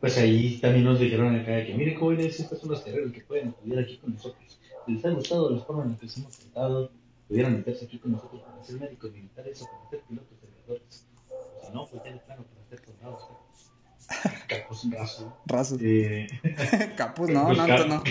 [0.00, 3.20] pues ahí también nos dijeron acá de que, mire jóvenes, estas son las carreras que
[3.20, 4.58] pueden estudiar aquí con nosotros.
[4.86, 6.90] Si les ha gustado la forma en la que les hemos tratado,
[7.28, 11.06] pudieran meterse aquí con nosotros para ser médicos militares o para ser pilotos aviadores.
[11.72, 13.22] No, pues ya de plano para ser soldados.
[14.80, 15.26] somos rasos.
[15.46, 15.78] Rasos.
[15.82, 16.26] Eh,
[16.96, 18.02] Capus, no, pues, no, cap- no.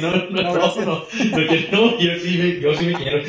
[0.00, 1.06] no, no, no, No, no, no, no,
[1.48, 3.22] que no, yo sí me, yo sí me quiero.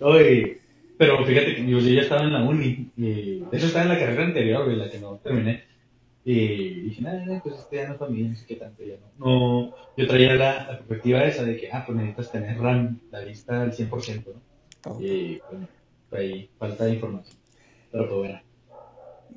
[0.00, 0.58] Oye,
[0.98, 3.88] pero fíjate que yo, yo ya estaba en la uni, y de hecho estaba en
[3.90, 5.64] la carrera anterior, güey, la que no terminé.
[6.24, 8.94] Y dije, nada, pues esto ya no es para mí, no sé qué tanto, ya
[9.18, 9.26] no.
[9.26, 13.20] No, yo traía la, la perspectiva esa de que, ah, pues necesitas tener RAM, la
[13.20, 14.51] vista al 100%, ¿no?
[15.00, 15.68] Y, bueno,
[16.12, 17.36] ahí falta de información.
[17.90, 18.40] Pero bueno.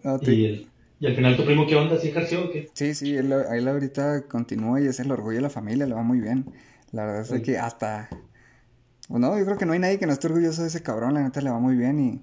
[0.04, 0.68] no, te- Y, el,
[1.00, 2.00] y al final, ¿tu primo qué onda?
[2.00, 2.70] ¿Sí ejerció o qué?
[2.74, 6.04] Sí, sí, él, él ahorita continúa y es el orgullo de la familia, le va
[6.04, 6.46] muy bien.
[6.92, 8.10] La verdad es que hasta...
[9.08, 11.14] pues no, yo creo que no hay nadie que no esté orgulloso de ese cabrón,
[11.14, 12.22] la neta le va muy bien y,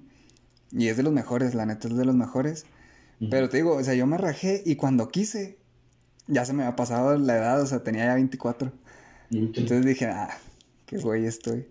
[0.71, 2.65] y es de los mejores, la neta es de los mejores.
[3.29, 5.57] Pero te digo, o sea, yo me rajé y cuando quise,
[6.27, 8.71] ya se me había pasado la edad, o sea, tenía ya 24.
[9.31, 10.29] Entonces dije, ah,
[10.85, 11.67] qué güey estoy.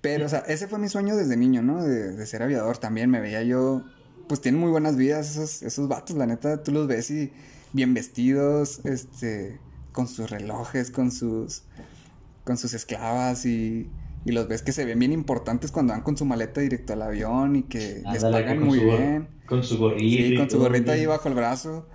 [0.00, 1.82] Pero, o sea, ese fue mi sueño desde niño, ¿no?
[1.82, 3.10] De, de ser aviador también.
[3.10, 3.82] Me veía yo,
[4.28, 7.32] pues tienen muy buenas vidas esos, esos vatos, la neta, tú los ves y
[7.72, 9.58] bien vestidos, este,
[9.92, 11.62] con sus relojes, con sus,
[12.44, 13.88] con sus esclavas y,
[14.24, 17.02] y los ves que se ven bien importantes cuando van con su maleta directo al
[17.02, 19.28] avión y que les pagan muy su bien.
[19.46, 20.28] Con su gorrito.
[20.28, 21.86] Sí, con su gorrita ahí bajo el brazo.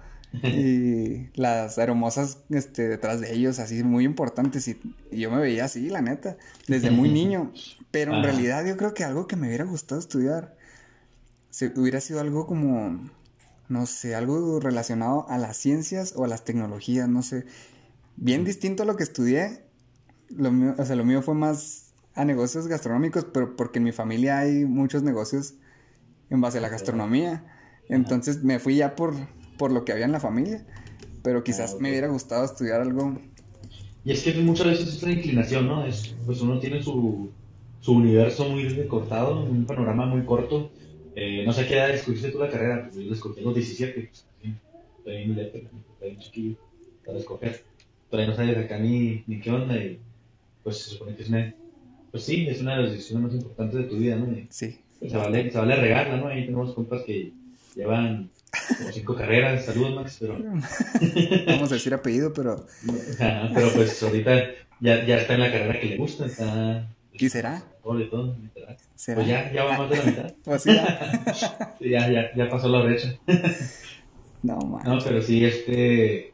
[0.43, 4.67] Y las hermosas este, detrás de ellos, así muy importantes.
[4.67, 4.80] Y,
[5.12, 7.52] y yo me veía así, la neta, desde muy niño.
[7.91, 8.28] Pero en Ajá.
[8.28, 10.56] realidad yo creo que algo que me hubiera gustado estudiar
[11.56, 13.10] se, hubiera sido algo como,
[13.69, 17.45] no sé, algo relacionado a las ciencias o a las tecnologías, no sé.
[18.17, 19.63] Bien distinto a lo que estudié.
[20.28, 23.93] Lo mío, o sea, lo mío fue más a negocios gastronómicos, pero porque en mi
[23.93, 25.54] familia hay muchos negocios
[26.30, 27.45] en base a la gastronomía.
[27.88, 29.13] Entonces me fui ya por,
[29.58, 30.65] por lo que había en la familia.
[31.24, 33.20] Pero quizás Ah, me hubiera gustado estudiar algo.
[34.04, 35.86] Y es que muchas veces es la inclinación, ¿no?
[35.86, 37.32] Es, pues uno tiene su,
[37.82, 40.72] su universo muy recortado, un panorama muy corto.
[41.15, 44.26] Eh, no sé qué edad escogiste tú la carrera, pues yo la los 17, pues,
[44.44, 44.54] sí,
[44.98, 46.56] estoy en letra, estoy en chiquillo,
[47.06, 47.63] para escoger.
[48.10, 50.00] Todavía no sabes acá ni, ni qué onda y
[50.62, 51.54] pues se supone que es una,
[52.12, 54.32] pues sí, es una de las decisiones más importantes de tu vida, ¿no?
[54.32, 54.78] Y, Sí.
[55.00, 56.28] pues, se, vale, se vale regarla, ¿no?
[56.28, 57.32] Ahí tenemos compas que
[57.76, 58.30] llevan
[58.78, 60.38] como cinco carreras, saludos Max, pero...
[61.48, 62.65] Vamos a decir apellido, pero
[63.20, 64.36] Ajá, pero pues ahorita
[64.80, 66.88] ya, ya está en la carrera que le gusta, está...
[67.13, 67.63] ¿y será?
[67.84, 68.36] Todo y todo.
[68.96, 69.15] ¿Será?
[69.18, 70.34] Pues ya, ya va más de la mitad.
[70.44, 71.76] Pues sí, ya.
[71.80, 73.18] Sí, ya, ya, ya pasó la brecha.
[74.44, 74.84] No, man.
[74.86, 76.34] No, pero sí, este...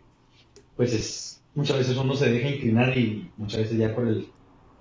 [0.75, 1.41] Pues es...
[1.53, 4.27] Muchas veces uno se deja inclinar y muchas veces ya por el,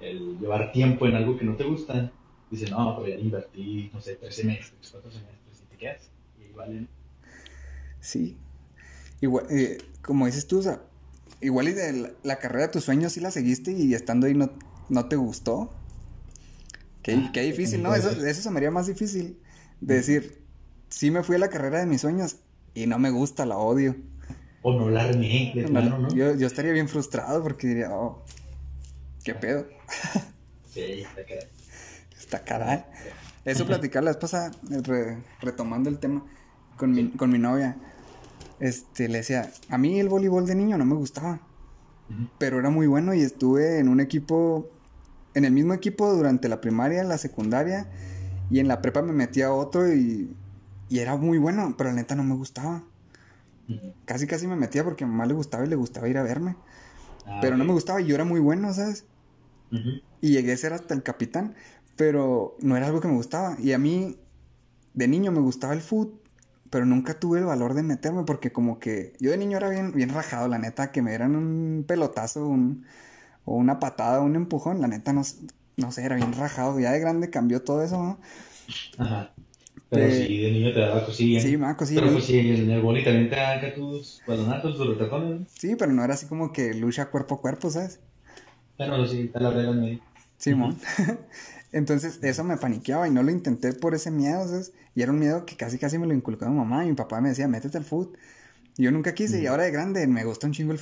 [0.01, 2.13] el llevar tiempo en algo que no te gusta,
[2.51, 6.11] dice, no, pero ya invertí, no sé, tres semestres, cuatro semestres y te quedas.
[6.39, 6.89] Y igual,
[8.01, 8.39] Sí.
[9.21, 10.81] Igual, eh, como dices tú, o sea,
[11.41, 14.35] igual y de la, la carrera de tus sueños sí la seguiste y estando ahí
[14.35, 14.51] no,
[14.89, 15.71] no te gustó.
[17.03, 17.95] Qué, Ah, qué difícil, ¿no?
[17.95, 19.39] Eso, eso se me haría más difícil.
[19.81, 20.43] De decir,
[20.91, 22.37] sí me fui a la carrera de mis sueños
[22.75, 23.97] y no me gusta, la odio.
[24.63, 26.09] o no la de plano, ¿no?
[26.15, 28.23] Yo, yo estaría bien frustrado porque diría, oh,
[29.25, 29.67] qué pedo,
[30.73, 31.47] Sí, está caray.
[32.19, 32.85] está caray.
[33.45, 34.19] Eso platicaba la
[34.83, 36.25] re- retomando el tema,
[36.81, 37.77] con mi, con mi novia.
[38.59, 41.41] Este, le decía, a mí el voleibol de niño no me gustaba.
[42.39, 44.69] Pero era muy bueno y estuve en un equipo,
[45.35, 47.87] en el mismo equipo durante la primaria, la secundaria
[48.51, 50.35] y en la prepa me metí a otro y,
[50.89, 52.83] y era muy bueno, pero la neta no me gustaba.
[54.07, 56.57] Casi casi me metía porque a mamá le gustaba y le gustaba ir a verme,
[57.27, 59.05] Ah, pero no me gustaba y yo era muy bueno, ¿sabes?
[60.21, 61.55] Y llegué a ser hasta el capitán,
[61.95, 63.57] pero no era algo que me gustaba.
[63.61, 64.19] Y a mí,
[64.95, 66.20] de niño, me gustaba el fútbol,
[66.71, 69.93] pero nunca tuve el valor de meterme porque como que yo de niño era bien,
[69.93, 72.87] bien rajado, la neta, que me dieran un pelotazo un,
[73.45, 75.23] o una patada, un empujón, la neta no,
[75.77, 76.79] no sé, era bien rajado.
[76.81, 78.21] Ya de grande cambió todo eso, ¿no?
[78.99, 79.33] Ajá.
[79.89, 81.41] Pero Eh, sí, de niño te daba cosilla.
[81.41, 82.01] Sí, me da cosilla.
[82.01, 85.41] Pero pues sí, en el boli también te dan acá tus balonazos, tus retacones.
[85.41, 85.47] ¿no?
[85.49, 87.99] Sí, pero no era así como que lucha cuerpo a cuerpo, ¿sabes?
[88.79, 90.01] Bueno, sí, está la regla medio.
[90.39, 90.79] Simón.
[91.73, 94.73] Entonces, eso me paniqueaba y no lo intenté por ese miedo, ¿sabes?
[94.95, 97.21] Y era un miedo que casi casi me lo inculcaba mi mamá y mi papá
[97.21, 97.87] me decía, métete al.
[98.77, 100.81] Y yo nunca quise y ahora de grande me gusta un chingo el.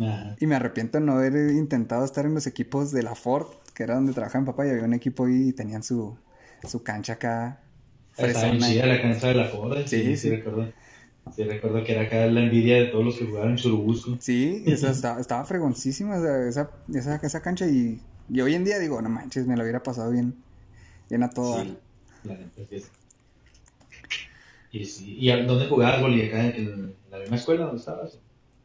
[0.00, 0.36] Ajá.
[0.40, 3.82] Y me arrepiento de no haber intentado estar en los equipos de la Ford, que
[3.84, 6.16] era donde trabajaba mi papá y había un equipo ahí y tenían su,
[6.68, 7.60] su cancha acá.
[8.12, 8.58] Fresona.
[8.58, 9.78] chida la cancha de la Ford.
[9.86, 10.30] Sí, Sí, sí, sí.
[10.30, 10.72] recuerdo.
[11.30, 14.18] Sí, recuerdo que era acá la envidia de todos los que jugaban en Churubusco.
[14.18, 16.16] Sí, esa estaba, estaba fregoncísima
[16.48, 19.82] esa, esa, esa cancha y, y hoy en día digo, no manches, me lo hubiera
[19.82, 20.34] pasado bien,
[21.08, 21.62] bien a todo.
[21.62, 21.78] Sí,
[22.24, 22.90] la sí es.
[24.70, 26.22] Y sí, ¿y dónde jugabas boli?
[26.22, 28.18] ¿Acá en la misma escuela donde estabas?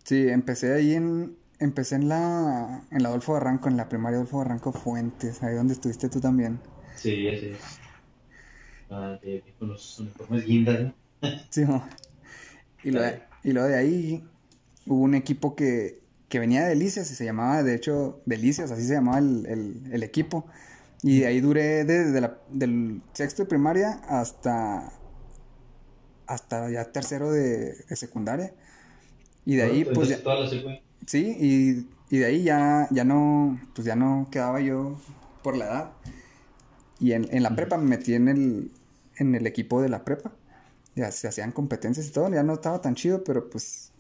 [0.04, 4.40] Sí, empecé ahí en, empecé en la, en la Adolfo Barranco, en la primaria Adolfo
[4.40, 6.60] Barranco Fuentes, ahí donde estuviste tú también.
[6.96, 7.80] Sí, así es.
[8.90, 9.20] Ah,
[9.60, 10.94] con los uniformes guindas, ¿no?
[11.50, 11.64] Sí,
[12.84, 14.24] y, luego, y luego de ahí
[14.88, 18.84] hubo un equipo que, que venía de Delicias y se llamaba, de hecho, Delicias, así
[18.86, 20.48] se llamaba el, el- el equipo.
[21.04, 24.92] Y de ahí duré desde la, del sexto de primaria hasta,
[26.28, 28.54] hasta ya tercero de, de secundaria.
[29.46, 30.18] Y de ahí, pues ya,
[31.08, 35.02] sí, y, y de ahí ya, ya no, pues ya no quedaba yo
[35.44, 35.94] por la edad.
[37.00, 38.72] Y en, en la prepa me metí en el,
[39.18, 40.34] en el equipo de la prepa.
[40.96, 43.94] Ya se hacían competencias y todo, ya no estaba tan chido, pero pues,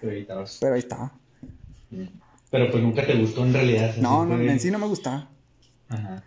[0.00, 1.12] pero ahí pero ahí estaba.
[2.50, 3.96] Pero pues nunca te gustó en realidad.
[3.96, 5.30] No, no, fue- en sí no me gustaba.
[5.88, 6.22] Ajá.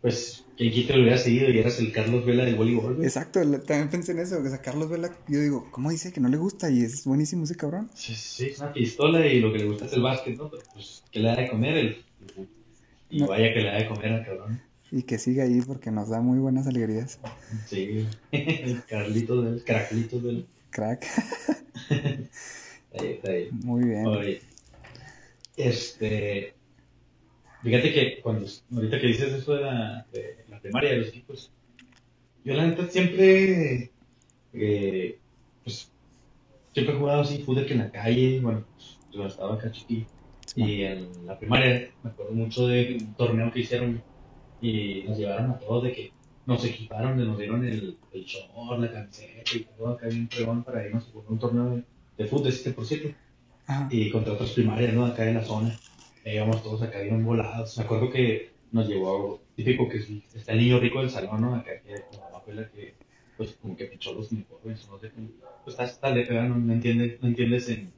[0.00, 3.02] Pues, quien quita lo hubiera seguido y eras el Carlos Vela del voleibol.
[3.02, 6.28] Exacto, también pensé en eso, que a Carlos Vela, yo digo, ¿cómo dice que no
[6.28, 6.70] le gusta?
[6.70, 7.90] Y es buenísimo ese cabrón.
[7.94, 10.50] Sí, sí, es una pistola y lo que le gusta es el básquet, ¿no?
[10.50, 12.04] Pero pues, que le da de comer el...
[13.10, 13.28] Y No.
[13.28, 14.60] vaya que le da de comer al cabrón.
[14.90, 17.18] Y que siga ahí porque nos da muy buenas alegrías.
[17.66, 19.64] Sí, el Carlitos del...
[19.64, 20.46] Carlitos del...
[20.70, 21.06] Crack,
[22.98, 23.48] Ahí está ahí.
[23.52, 24.06] muy bien.
[24.06, 24.40] Oye,
[25.56, 26.54] este...
[27.62, 28.46] Fíjate que cuando...
[28.74, 31.52] Ahorita que dices eso de la, de la primaria de los equipos,
[32.44, 33.90] yo la neta siempre...
[34.52, 35.18] eh,
[35.62, 35.90] pues...
[36.72, 40.06] Siempre he jugado así fútbol que en la calle, bueno, pues, cuando estaba acá chiquillo.
[40.56, 44.02] Y en la primaria me acuerdo mucho de un torneo que hicieron
[44.60, 46.12] y nos llevaron a todos de que
[46.46, 50.64] nos equiparon, de nos dieron el, el short, la camiseta y todo acá bien pregón
[50.64, 51.84] para irnos a jugar un torneo de,
[52.18, 53.16] de fútbol, este por cierto,
[53.66, 53.88] Ajá.
[53.90, 55.06] y contra otras primarias, ¿no?
[55.06, 55.78] Acá en la zona.
[56.24, 57.76] E íbamos todos acá bien volados.
[57.78, 59.98] Me acuerdo que nos llevó, típico que
[60.34, 61.54] está el niño rico del salón, ¿no?
[61.54, 62.94] Acá que la que,
[63.36, 65.10] pues como que pichó los uniformes, no sé,
[65.64, 67.92] pues estás tal de no, no entiendes, no entiendes en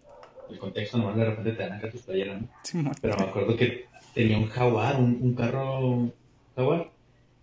[0.50, 2.42] el contexto, nomás de repente te dan acá tus playeras.
[3.00, 6.12] Pero me acuerdo que tenía un jaguar, un, un carro
[6.54, 6.90] jaguar,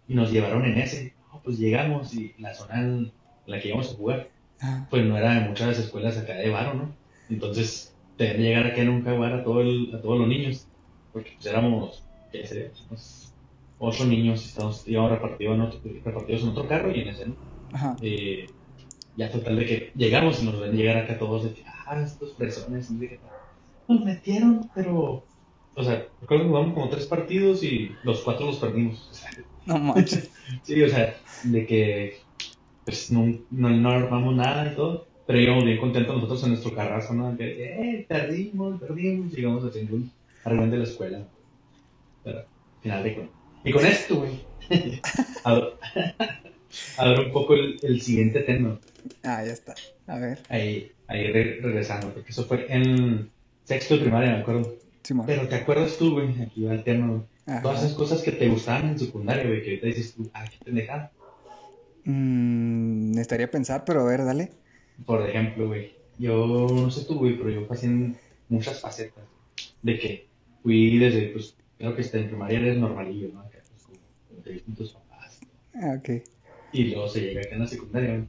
[0.08, 1.14] y nos llevaron en ese.
[1.32, 3.12] No, pues llegamos y la zona en
[3.46, 4.88] la que íbamos a jugar, Ajá.
[4.90, 6.96] pues no era de muchas escuelas acá de Varo, ¿no?
[7.30, 10.70] Entonces, que llegar acá en un jaguar a, todo el- a todos los niños,
[11.12, 13.36] porque pues éramos, qué sé, unos
[13.78, 17.28] ocho niños, y estábamos, íbamos repartidos en, otro, repartidos en otro carro y en ese,
[17.28, 17.38] ¿no?
[17.74, 17.96] Ajá.
[18.02, 18.56] Eh,
[19.16, 22.36] ya total de que llegamos y nos ven llegar acá todos de que, ah, estos
[22.36, 23.20] fresones, y que
[23.88, 25.28] nos metieron, pero,
[25.76, 29.10] o sea, recuerdo que jugamos como tres partidos y los cuatro los perdimos.
[29.12, 29.30] O sea,
[29.66, 30.32] No manches.
[30.64, 32.28] sí, o sea, de que,
[32.86, 36.74] pues, no, no, no armamos nada y todo, pero íbamos bien contentos nosotros en nuestro
[36.76, 37.36] carrazo, ¿no?
[37.38, 37.64] Que,
[38.00, 40.12] eh, perdimos, perdimos, llegamos haciendo un
[40.44, 41.28] arreglo de la escuela.
[42.24, 42.46] Pero, al
[42.82, 43.36] final de cuentas.
[43.66, 44.42] Y con esto, güey,
[46.98, 48.80] abro un poco el, el siguiente tema.
[49.24, 49.76] Ah, ya está.
[50.08, 53.30] A ver, Ahí, ahí re- regresando, porque eso fue en
[53.64, 54.76] sexto de primaria, me acuerdo.
[55.04, 55.26] Simón.
[55.26, 56.42] Pero ¿te acuerdas tú, güey?
[56.42, 57.22] Aquí va el tema, güey.
[57.46, 57.62] Ajá.
[57.62, 60.58] Todas esas cosas que te gustaban en secundaria, güey, que ahorita dices tú, ah, qué
[60.64, 61.12] pendejada.
[62.06, 64.52] Mm, necesitaría pensar, pero a ver, dale.
[65.06, 68.18] Por ejemplo, güey, yo no sé tú, güey, pero yo pasé en
[68.50, 69.24] muchas facetas.
[69.82, 70.28] De que
[70.62, 73.42] fui desde, pues, creo que hasta en primaria eres normalillo, ¿no?
[73.42, 75.40] Acá, pues, como, dicen tus papás.
[75.76, 76.10] Ah, ok.
[76.72, 78.26] Y luego se llega acá en la secundaria.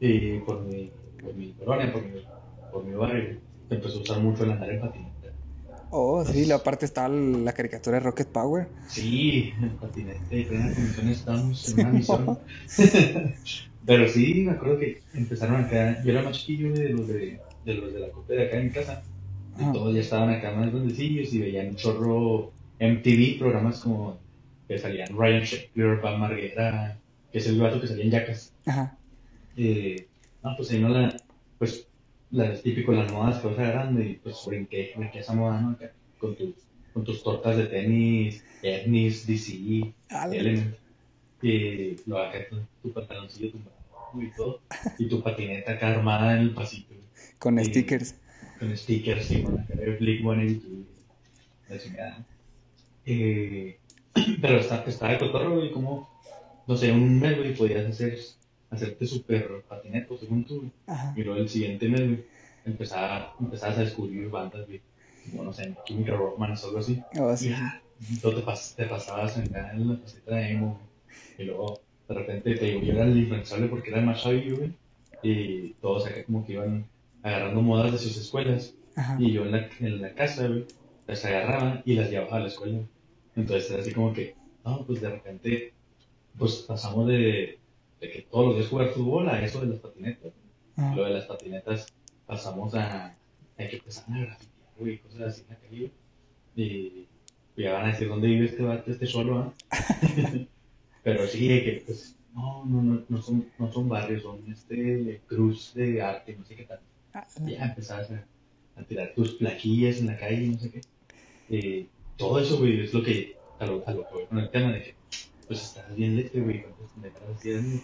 [0.00, 0.90] Y por mi,
[1.22, 2.20] por mi colonia, por mi,
[2.72, 5.14] por mi barrio, se empezó a usar mucho el andar en patineta.
[5.90, 8.66] Oh, sí, la parte está la caricatura de Rocket Power.
[8.88, 12.38] Sí, en patineta y plena comisión estamos en una misión.
[13.86, 17.74] Pero sí, me acuerdo que empezaron acá, yo era más chiquillo de los de, de
[17.74, 19.02] los de la copa de acá en mi casa.
[19.58, 19.72] Y Ajá.
[19.72, 24.18] todos ya estaban acá más grandecillos y veían un chorro MTV, programas como
[24.66, 26.98] que salían Ryan Shakespeare, Pam Marguera,
[27.30, 28.52] que es el gato que salía en Yacas.
[28.66, 28.96] Ajá.
[29.56, 30.06] Eh,
[30.42, 31.16] no, pues ahí no la,
[31.58, 31.86] pues,
[32.30, 35.70] las típico las modas que vas agarrando y pues brinqué, brinqué esa moda, ¿no?
[35.70, 36.54] Acá, con tus,
[36.92, 39.94] con tus tortas de tenis, Ernis, DC.
[40.32, 40.74] Element,
[41.48, 43.74] y lo bajé tu, tu pantaloncillo tumbado
[44.22, 44.60] y todo,
[44.98, 47.04] y tu patineta acá armada en el pasito, güey,
[47.38, 48.14] Con stickers.
[48.58, 50.86] con stickers y con la cara de Blink 182,
[51.68, 52.26] la chingada.
[53.06, 53.76] Eh,
[54.40, 56.08] pero está, está de cotorro, güey, como,
[56.66, 58.18] no sé, un mes, güey, podías hacer,
[58.70, 60.70] hacerte super patineto, según tú.
[61.16, 62.20] Y luego el siguiente mes,
[62.64, 64.80] empezaba, empezabas a descubrir bandas, güey,
[65.30, 67.02] como, no sé, Chemical Romance o algo así.
[67.18, 67.48] Oh, Y sí.
[67.50, 67.82] ya,
[68.22, 70.80] tú te, pas- te pasabas en la, en faceta de emo.
[71.38, 74.72] Y luego, de repente, te digo, yo era el influenciable porque era más chavillo, güey.
[75.22, 76.86] Y todos acá como que iban
[77.22, 78.74] agarrando modas de sus escuelas.
[78.96, 79.16] Ajá.
[79.18, 80.66] Y yo en la, en la casa, güey,
[81.06, 82.80] las agarraba y las llevaba a la escuela.
[83.36, 85.72] Entonces era así como que, no, pues de repente,
[86.38, 87.58] pues pasamos de,
[88.00, 90.32] de que todos los días jugar fútbol a eso de las patinetas.
[90.76, 90.94] Ajá.
[90.94, 91.86] Lo de las patinetas
[92.26, 93.16] pasamos a, a
[93.56, 95.90] que empezaban a grafitear, güey, cosas así en la calle.
[96.56, 97.06] Y,
[97.56, 99.52] ya van a decir dónde vive este vato, este solo, ¿ah?
[101.04, 105.72] Pero sí, que pues no, no, no, no son, no son barrios, son este cruz
[105.74, 106.80] de arte, no sé qué tal.
[107.12, 108.24] Ah, Ya empezabas a,
[108.80, 110.80] a tirar tus plaquillas en la calle, no sé qué.
[111.50, 111.86] Eh,
[112.16, 114.72] todo eso, güey, es lo que, a lo, a lo que voy con el tema
[114.72, 114.94] de que,
[115.46, 117.80] pues estás bien leche, güey, cuando te metas así, tenía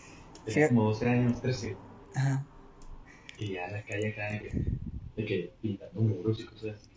[0.46, 0.68] Fíjate.
[0.74, 1.76] como 12 años, 13,
[2.16, 2.44] Ajá.
[3.38, 4.64] y ya la calle acá, de que,
[5.16, 6.90] de que pintando muros y cosas así.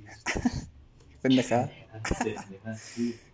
[1.22, 1.72] Pendejada.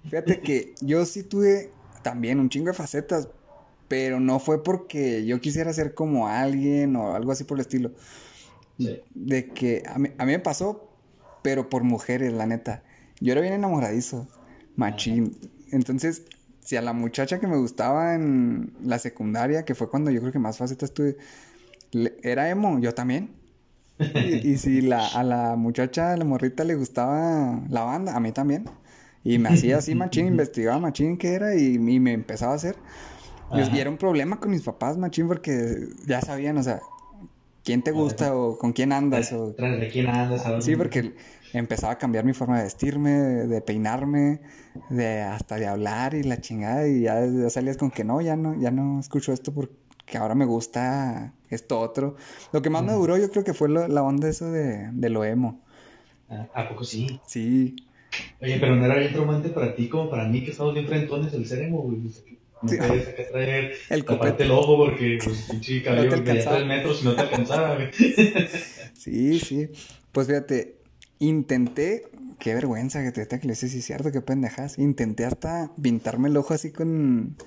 [0.04, 3.30] Fíjate que yo sí tuve también un chingo de facetas,
[3.88, 7.92] pero no fue porque yo quisiera ser como alguien o algo así por el estilo.
[8.78, 9.02] Sí.
[9.14, 10.90] De que a mí, a mí me pasó,
[11.42, 12.84] pero por mujeres, la neta.
[13.20, 14.28] Yo era bien enamoradizo,
[14.76, 15.38] machín.
[15.72, 16.24] Entonces,
[16.60, 20.32] si a la muchacha que me gustaba en la secundaria, que fue cuando yo creo
[20.32, 21.18] que más facetas tuve,
[22.24, 23.36] era emo, yo también.
[24.16, 28.20] Y, y si la, a la muchacha, a la morrita le gustaba la banda, a
[28.22, 28.66] mí también.
[29.24, 32.76] Y me hacía así machín, investigaba machín qué era y, y me empezaba a hacer.
[33.54, 33.76] Y, Ajá.
[33.76, 36.82] y era un problema con mis papás, machín, porque ya sabían, o sea,
[37.64, 39.32] quién te gusta o con quién andas.
[39.34, 39.54] O...
[39.54, 41.14] Tras de quién andas, a dónde- Sí, porque
[41.54, 44.42] empezaba a cambiar mi forma de vestirme, de, de peinarme,
[44.90, 46.88] de hasta de hablar y la chingada.
[46.88, 50.36] Y ya, ya salías con que no, ya no, ya no escucho esto porque ahora
[50.36, 52.16] me gusta esto otro.
[52.52, 55.10] Lo que más me duró yo creo que fue lo- la onda eso de, de
[55.10, 55.60] lo emo.
[56.30, 57.20] Ah, ¿A poco sí?
[57.26, 57.76] Sí,
[58.42, 61.34] Oye, pero no era bien traumante para ti como para mí que estamos bien frentones
[61.34, 62.00] el seremo, güey.
[62.62, 62.78] No Sí.
[62.78, 62.94] acá
[63.32, 67.16] traer, el taparte el ojo porque, pues, pinche cabello No te tres metros y no
[67.16, 67.88] te alcanzaba, güey.
[68.94, 69.70] Sí, sí.
[70.12, 70.76] Pues fíjate,
[71.20, 72.04] intenté,
[72.38, 74.78] qué vergüenza que te que le sí, cierto, qué pendejas.
[74.78, 77.38] Intenté hasta pintarme el ojo así con,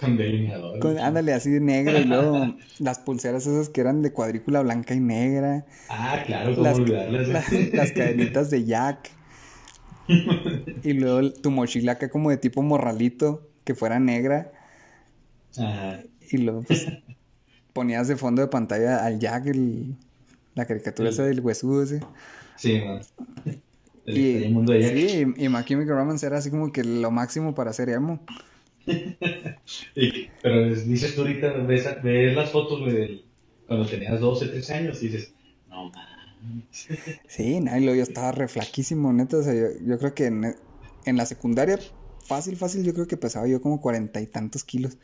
[0.00, 0.80] Con delineador.
[0.80, 4.94] con ándale, así de negro y luego las pulseras esas que eran de cuadrícula blanca
[4.94, 7.28] y negra, Ah, claro, las, olvidarlas.
[7.28, 9.10] la- las cadenitas de Jack
[10.82, 14.50] y luego tu mochila acá como de tipo morralito, que fuera negra
[15.58, 16.00] Ajá.
[16.30, 16.86] y luego pues
[17.72, 19.94] ponías de fondo de pantalla al Jack, el-
[20.54, 22.00] la caricatura esa del huesudo ese.
[22.56, 23.00] Sí, man.
[24.06, 24.92] El, Y, el mundo de Jack.
[24.96, 28.20] sí, y, y My Chemical Romance era así como que lo máximo para hacer emo.
[30.42, 33.24] Pero es- dices tú ahorita, ves, ves las fotos, güey,
[33.66, 35.34] cuando tenías 12, 13 años y dices,
[35.68, 36.06] no, man.
[37.28, 39.38] Sí, luego yo estaba re flaquísimo, neta.
[39.38, 40.56] O sea, yo, yo creo que en,
[41.04, 41.78] en la secundaria,
[42.24, 44.96] fácil, fácil, yo creo que pesaba yo como cuarenta y tantos kilos.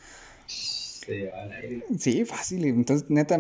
[0.47, 1.85] Se llevaba al aire.
[1.99, 2.65] Sí, fácil.
[2.65, 3.39] Entonces, neta,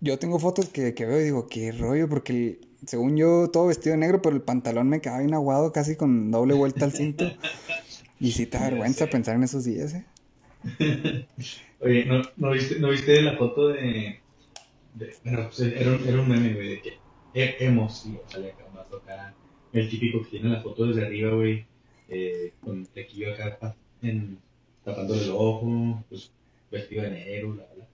[0.00, 3.66] yo tengo fotos que, que veo y digo, qué rollo, porque el- según yo, todo
[3.66, 6.92] vestido de negro, pero el pantalón me quedaba bien aguado, casi con doble vuelta al
[6.92, 7.32] cinto.
[8.20, 10.04] Y sí te vergüenza pensar en esos días, ¿eh?
[11.80, 14.20] Oye, ¿no, no, viste, ¿no viste la foto de...
[15.24, 16.92] bueno, pues era, era un meme, güey, de que
[17.34, 19.34] e- hemos, y acá más acá,
[19.72, 21.66] el típico que tiene la foto desde arriba, güey,
[22.08, 24.38] eh, con el flequillo acá en,
[24.84, 26.32] tapándole el ojo, pues
[26.70, 27.86] vestido de negro, bla, bla.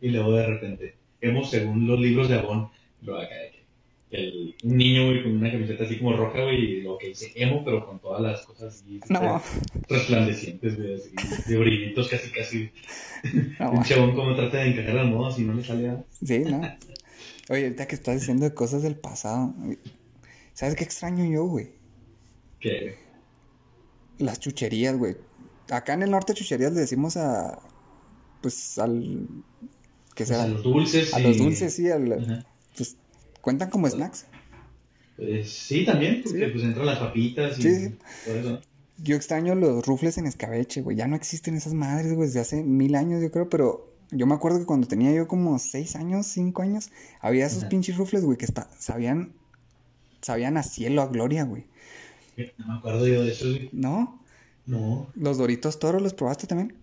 [0.00, 2.70] Y luego de repente, hemos según los libros de Avon,
[3.02, 3.59] lo acá de que
[4.10, 7.32] el, un niño, güey, con una camiseta así como roja, güey, y lo que dice
[7.36, 9.40] emo, pero con todas las cosas así, No,
[9.88, 11.10] resplandecientes, güey, así,
[11.52, 12.70] de brillitos casi, casi.
[13.58, 16.04] no, Un chabón como trata de encajar las modas y no le sale nada.
[16.24, 16.60] Sí, ¿no?
[17.50, 19.54] Oye, ahorita que estás diciendo de cosas del pasado,
[20.54, 21.70] ¿sabes qué extraño yo, güey?
[22.60, 22.96] Que
[24.18, 25.16] Las chucherías, güey.
[25.70, 27.58] Acá en el norte chucherías le decimos a,
[28.42, 29.26] pues, al,
[30.14, 30.42] ¿qué pues, será?
[30.44, 31.14] a los dulces.
[31.14, 32.44] A y- los dulces, sí, al, Ajá.
[32.76, 32.96] pues,
[33.40, 34.26] cuentan como snacks.
[35.16, 36.52] Pues, sí, también, porque Sí.
[36.52, 37.94] pues entran las papitas y Sí, sí.
[38.24, 38.60] todo eso.
[39.02, 40.96] Yo extraño los rufles en escabeche, güey.
[40.96, 44.34] Ya no existen esas madres, güey, desde hace mil años, yo creo, pero yo me
[44.34, 47.68] acuerdo que cuando tenía yo como seis años, cinco años, había esos Ajá.
[47.70, 49.32] pinches rufles, güey, que está, sabían,
[50.20, 51.64] sabían a cielo, a gloria, güey.
[52.58, 53.68] No me acuerdo yo de eso, güey.
[53.72, 54.22] ¿No?
[54.66, 55.08] No.
[55.14, 56.74] Los Doritos Toro, ¿los probaste también?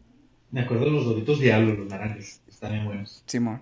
[0.52, 2.42] Me acuerdo de los doritos diablo, los naranjas.
[2.48, 3.24] Están bien buenos.
[3.28, 3.62] Simón.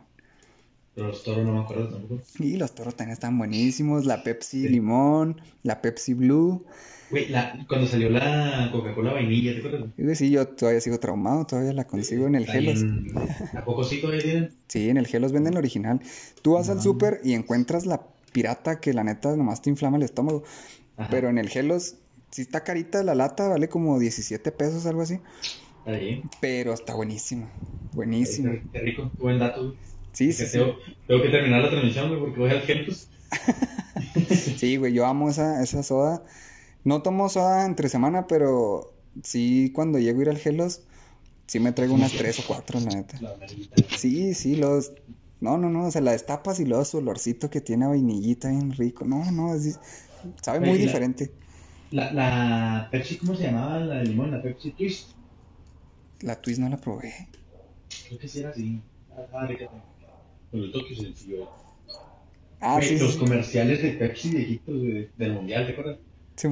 [0.96, 2.22] Pero los toros no me acuerdo tampoco.
[2.40, 4.06] Y los toros también están buenísimos.
[4.06, 4.70] La Pepsi Sí.
[4.70, 6.64] limón, la Pepsi blue.
[7.12, 9.90] Güey, la, cuando salió la Coca-Cola vainilla, ¿te acuerdas?
[9.98, 12.82] Güey, sí, yo todavía sigo traumado, todavía la consigo en el Ahí Gelos.
[12.82, 13.12] en-
[13.58, 14.50] ¿A poco sí todavía tienen?
[14.68, 16.00] Sí, en el Gelos venden la original.
[16.42, 20.04] Tú vas al súper y encuentras la pirata que la neta nomás te inflama el
[20.04, 20.44] estómago.
[20.98, 21.10] Ajá.
[21.12, 21.98] Pero en el Gelos,
[22.32, 25.20] sí está carita la lata, vale como 17 pesos, algo así.
[25.86, 26.24] Bien.
[26.42, 27.48] Pero está buenísimo.
[27.94, 28.54] Buenísimo.
[28.74, 29.76] Qué, rico, buen dato.
[30.16, 30.58] Sí, sí, sí.
[30.58, 33.10] tengo, tengo que terminar la transmisión, güey, porque voy al Gelos.
[34.58, 36.24] Sí, güey, yo amo esa, esa soda.
[36.84, 38.94] No tomo soda entre semana, pero
[39.24, 40.82] sí cuando llego a ir al Gelos,
[41.48, 43.20] sí me traigo unas tres o cuatro, la neta.
[43.98, 44.92] Sí, sí, los...
[45.42, 48.50] No, no, no, o sea, la destapas y luego su olorcito que tiene a vainillita
[48.50, 49.06] bien rico.
[49.06, 49.76] No, no, así-
[50.42, 51.32] sabe muy la- diferente.
[51.92, 53.80] La, la Pepsi, ¿cómo se llamaba?
[53.80, 55.10] La de limón, la Pepsi Twist.
[56.22, 57.14] La Twist no la probé.
[58.08, 58.82] Creo que sí era así.
[59.34, 59.70] Ah, déjate.
[60.52, 61.48] Con el Tokio sencillo.
[62.60, 63.20] Ah, sí, los sí.
[63.20, 65.98] comerciales de Pepsi viejitos de- del mundial, ¿te acuerdas?
[66.36, 66.48] Sí,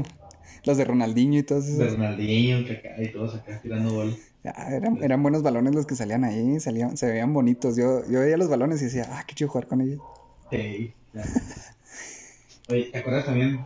[0.65, 1.97] Los de Ronaldinho y todos De esos.
[1.97, 4.13] Ronaldinho, que acá y todos acá tirando bola.
[4.45, 7.75] Ah, eran, eran buenos balones los que salían ahí, salían, se veían bonitos.
[7.75, 9.99] Yo, yo veía los balones y decía, ah, qué chido jugar con ellos.
[10.51, 10.59] Ya.
[12.69, 13.65] Oye, ¿te acuerdas también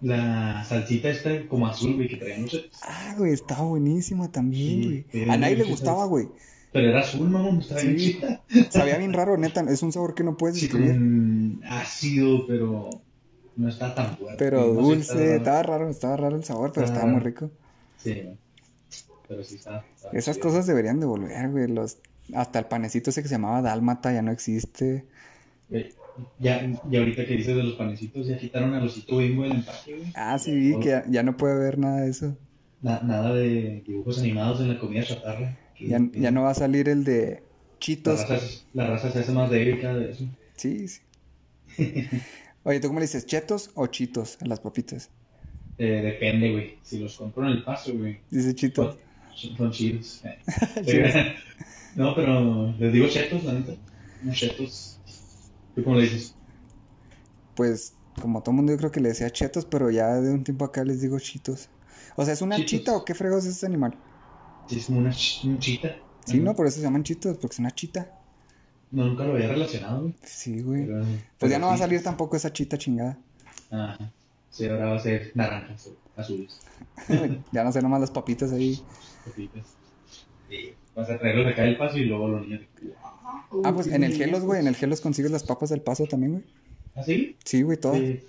[0.00, 5.04] la salsita esta como azul, güey, que traían los Ah, güey, estaba buenísimo también, Sí,
[5.12, 5.30] güey.
[5.30, 6.28] A nadie le gustaba, güey.
[6.72, 8.12] Pero era azul, mamón, estaba bien Sí.
[8.14, 8.42] chida.
[8.70, 9.60] Sabía bien raro, neta.
[9.68, 10.92] Es un sabor que no puedes Sí, describir.
[10.92, 12.90] con ácido, pero
[13.56, 14.36] no está tan fuerte.
[14.38, 17.50] Pero No dulce, estaba raro, estaba raro el sabor, pero estaba muy rico.
[17.96, 18.22] Sí,
[19.28, 19.84] pero sí está.
[19.96, 21.66] está Esas cosas deberían de volver, güey.
[21.68, 21.98] Los,
[22.34, 25.04] hasta el panecito ese que se llamaba Dálmata ya no existe.
[25.68, 25.92] Güey,
[26.38, 26.60] Ya,
[26.90, 30.12] ya ahorita que dices de los panecitos, ya quitaron al osito bimbo del empaque, güey.
[30.14, 32.36] Ah, sí, vi que ya, ya no puede haber nada de eso.
[32.82, 35.56] Na- nada de dibujos animados en la comida chatarra.
[35.88, 38.66] Ya, que ya no va a salir el de La Chitos.
[38.74, 40.18] la raza se hace más débil cada vez.
[40.56, 41.00] Sí, sí.
[42.64, 43.24] Oye, ¿tú cómo le dices?
[43.26, 45.10] ¿Chetos o chitos a las papitas?
[45.78, 46.78] Eh, depende, güey.
[46.82, 48.20] Si los compro en el paso, güey.
[48.30, 48.98] Dice chitos.
[49.34, 50.22] Son, son chidos.
[50.76, 51.34] eh.
[51.96, 53.72] No, pero les digo chetos, la neta.
[54.22, 55.00] Unos chetos.
[55.74, 56.36] ¿Tú cómo le dices?
[57.54, 60.64] Pues, como todo mundo, yo creo que le decía chetos, pero ya de un tiempo
[60.64, 61.68] acá les digo chitos.
[62.16, 62.70] O sea, ¿es una Chitos.
[62.70, 63.94] chita o qué fregos es ese animal?
[64.70, 65.96] Es como una ch- un chita.
[66.24, 68.16] Sí, no, por eso se llaman chitos, porque es una chita.
[68.90, 70.14] No, nunca lo había relacionado, güey.
[70.24, 70.86] Sí, güey.
[70.86, 73.18] Pero- Pues pero ya no va a salir tampoco esa chita chingada.
[73.70, 74.12] Ajá.
[74.50, 76.60] Sí, ahora va a ser naranjas azules.
[77.52, 78.80] ya no sé nomás las papitas ahí.
[79.24, 79.66] Papitas.
[80.48, 80.74] Sí.
[80.96, 82.62] Vas a traerlos acá del paso y luego los niños.
[83.64, 86.32] Ah, pues en el Gelos, güey, en el Gelos consigues las papas del paso también,
[86.32, 86.44] güey.
[86.96, 87.36] ¿Ah, sí?
[87.44, 87.94] Sí, güey, todo.
[87.94, 88.20] Sí.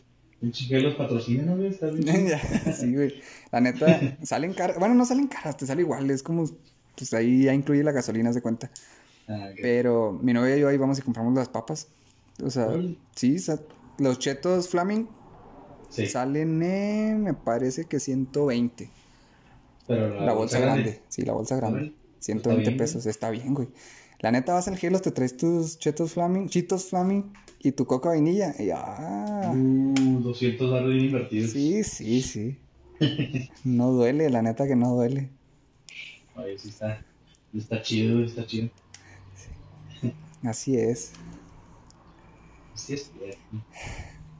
[0.41, 1.69] Pinche los patrocina, ¿no, güey?
[1.69, 2.27] Está bien.
[2.73, 3.13] Sí, güey.
[3.51, 4.77] La neta, salen caras.
[4.79, 6.09] Bueno, no salen caras, te sale igual.
[6.09, 6.49] Es como,
[6.97, 8.71] pues ahí ya incluye la gasolina, se cuenta.
[9.27, 9.51] Ah.
[9.61, 11.87] Pero mi novia y yo ahí vamos y compramos las papas.
[12.43, 12.69] O sea,
[13.15, 13.37] sí,
[13.99, 15.07] los chetos Flaming
[15.91, 18.89] Sí, salen en, me parece que 120.
[19.87, 21.01] pero La, bolsa grande.
[21.09, 21.79] Sí, la bolsa grande.
[21.79, 21.93] Órale.
[22.19, 23.67] 120 Está bien, pesos, está bien, güey.
[24.21, 28.09] La neta vas al Gelos, te traes tus chetos Flaming, chitos Flaming y tu coca
[28.09, 28.53] vainilla.
[28.59, 31.51] Y ah, Uh, 200 dólares bien invertidos.
[31.51, 32.57] sí, sí, sí.
[33.63, 35.29] No duele, la neta que no duele.
[36.35, 37.03] Oye, sí está,
[37.53, 38.69] está chido, está chido.
[40.43, 41.11] Así es.
[42.75, 43.11] Sí, es.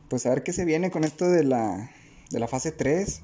[0.07, 1.89] Pues a ver qué se viene con esto de la,
[2.29, 3.21] de la fase 3.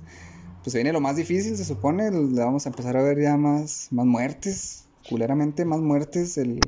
[0.63, 2.09] Pues se viene lo más difícil, se supone.
[2.11, 4.86] Le vamos a empezar a ver ya más, más muertes.
[5.09, 6.37] Culeramente más muertes.
[6.37, 6.59] El,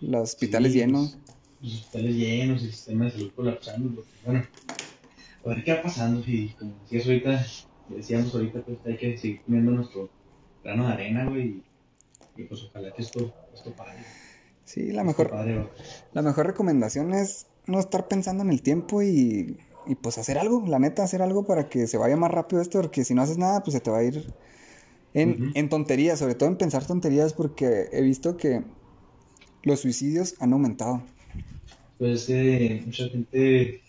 [0.00, 1.18] los hospitales Sí, llenos.
[1.60, 3.94] Los hospitales llenos, el sistema de salud colapsando.
[3.94, 4.44] porque, Bueno,
[5.44, 6.22] a ver qué va pasando.
[6.26, 7.46] Y como decías ahorita,
[7.88, 10.10] decíamos ahorita, pues hay que seguir poniendo nuestro
[10.62, 11.62] grano de arena, güey.
[12.36, 13.98] Y, y pues ojalá que esto, esto pare.
[14.64, 15.32] Sí, la mejor,
[16.12, 20.64] la mejor recomendación es no estar pensando en el tiempo y, y pues hacer algo.
[20.66, 22.80] La neta, hacer algo para que se vaya más rápido esto.
[22.80, 24.32] Porque si no haces nada, pues se te va a ir
[25.14, 26.18] en, en tonterías.
[26.18, 28.62] Sobre todo en pensar tonterías porque he visto que
[29.62, 31.02] los suicidios han aumentado.
[31.98, 33.80] Pues es que mucha gente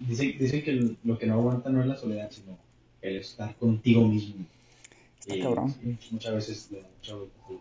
[0.00, 2.58] dice, dice que lo que no aguanta no es la soledad, sino
[3.02, 4.46] el estar contigo mismo.
[5.18, 5.74] Está cabrón.
[6.10, 7.60] muchas veces le da mucha vuelta, pues,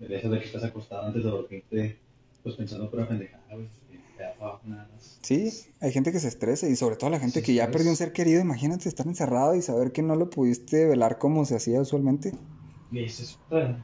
[0.00, 1.96] eh, de eso de que estás acostado antes de dormirte,
[2.42, 3.68] pues pensando pura pendejada, güey,
[4.16, 4.60] y para.
[5.22, 7.96] Sí, hay gente que se estresa y sobre todo la gente que ya perdió un
[7.96, 8.40] ser querido.
[8.40, 12.32] Imagínate estar encerrado y saber que no lo pudiste velar como se hacía usualmente.
[12.92, 13.76] Y esa es no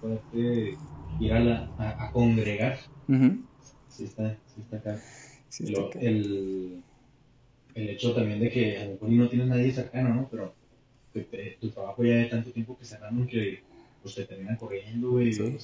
[0.00, 0.76] poderte
[1.20, 2.78] ir a, la, a, a congregar,
[3.88, 5.00] sí está, sí está acá.
[5.48, 6.82] Sí, el,
[7.74, 10.28] el hecho también de que a lo mejor y no tienes nadie cercano, ¿no?
[10.30, 10.54] Pero
[11.60, 13.62] tu trabajo ya de tanto tiempo que cerraron que
[14.02, 15.42] pues te terminan corriendo, güey, Sí.
[15.42, 15.58] algo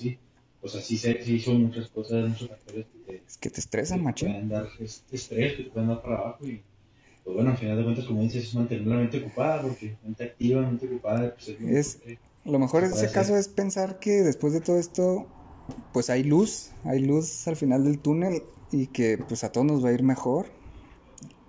[0.59, 0.73] así.
[0.73, 4.05] Pues así se, se hizo muchas cosas, muchos factores que te, Es que te estresan,
[4.07, 6.63] que te pueden dar es- estrés, que te pueden dar para abajo y
[7.25, 10.25] pues bueno, al final de cuentas, como dices, es mantener la mente ocupada, porque mente
[10.25, 11.99] activa, mente ocupada, pues es lo Es-
[12.45, 15.27] Lo mejor en ese caso es pensar que después de todo esto,
[15.93, 18.43] pues hay luz, hay luz al final del túnel
[18.73, 20.47] y que pues a todos nos va a ir mejor.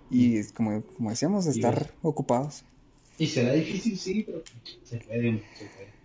[0.10, 1.94] Y es como, como decíamos, Y estar ves.
[2.02, 2.64] ocupados.
[3.18, 4.42] Y será difícil, sí, pero
[4.84, 5.99] se puede, se puede.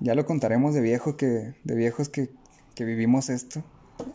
[0.00, 2.30] Ya lo contaremos de viejo que, de viejos que,
[2.74, 3.62] que vivimos esto.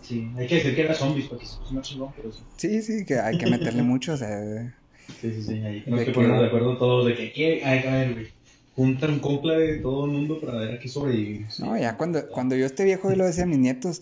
[0.02, 2.44] Sí, hay que decir que era zombies, porque es más chingón, pero sí.
[2.58, 4.76] Sí, sí, que hay que meterle mucho, o sea,
[5.22, 5.54] Sí, sí, sí.
[5.64, 7.62] Ahí tenemos De que ponernos de acuerdo todos de que.
[7.64, 8.28] Hay que ver, güey.
[8.74, 11.50] Juntar un conclave de todo el mundo para ver a qué sobrevivir.
[11.52, 11.64] sí.
[11.64, 14.02] No, ya cuando, cuando yo esté viejo, yo lo decía a mis nietos.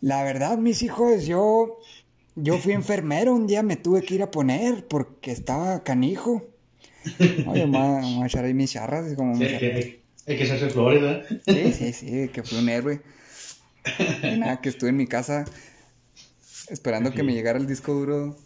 [0.00, 1.78] La verdad, mis hijos, yo,
[2.34, 6.42] yo fui enfermero, un día me tuve que ir a poner porque estaba canijo.
[7.44, 9.12] Oye, me voy a- echar ahí mis charras.
[9.12, 11.22] y Como Sí, mis hay, que, Hay que hacerse Florida.
[11.46, 13.00] Sí, sí, sí, que fui un héroe.
[14.22, 15.44] Y nada, que estuve en mi casa
[16.68, 18.36] esperando que me llegara el disco duro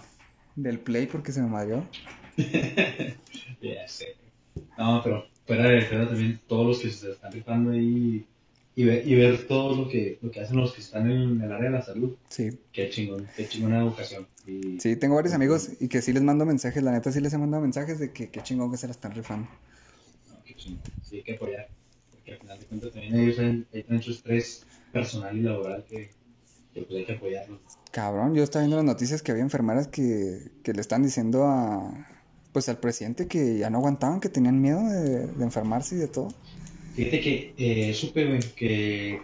[0.57, 1.87] del Play porque se me madrió.
[3.61, 4.17] Ya sé.
[4.79, 8.25] No, pero fuera de fuera también todos los que se están rifando ahí
[8.77, 11.53] y ver, y ver todo lo que, lo que hacen los que están en el
[11.53, 12.15] área de la salud.
[12.29, 14.29] Sí, Qué chingón, qué chingona educación.
[14.47, 17.33] Y, sí, tengo varios amigos y que sí les mando mensajes, la neta sí les
[17.33, 19.49] he mandado mensajes de que qué chingón que se la están rifando.
[20.71, 21.03] No, qué chingón.
[21.03, 21.69] Sí, hay que apoyar.
[22.11, 26.11] Porque al final de cuentas también ellos hay mucho estrés personal y laboral que,
[26.75, 27.61] que pues hay que apoyarlos.
[27.91, 32.07] Cabrón, yo estaba viendo las noticias que había enfermeras que, que le están diciendo a,
[32.53, 36.09] pues al presidente que ya no aguantaban, que tenían miedo de, de enfermarse y de
[36.09, 36.29] todo.
[36.95, 39.23] Fíjate que eh, supe, que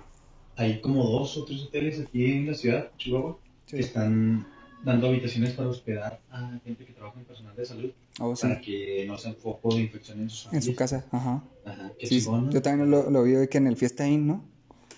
[0.56, 4.46] hay como dos o tres hoteles aquí en la ciudad, Chihuahua, que están
[4.84, 8.60] dando habitaciones para hospedar a gente que trabaja en personal de salud Oh, sí, para
[8.60, 11.42] que no sean foco de infección en sus en su casa, ajá.
[11.64, 12.52] Ajá, qué Sí, chingón, ¿no?
[12.52, 14.44] yo también lo, lo vi hoy que en el Fiesta Inn, ¿no?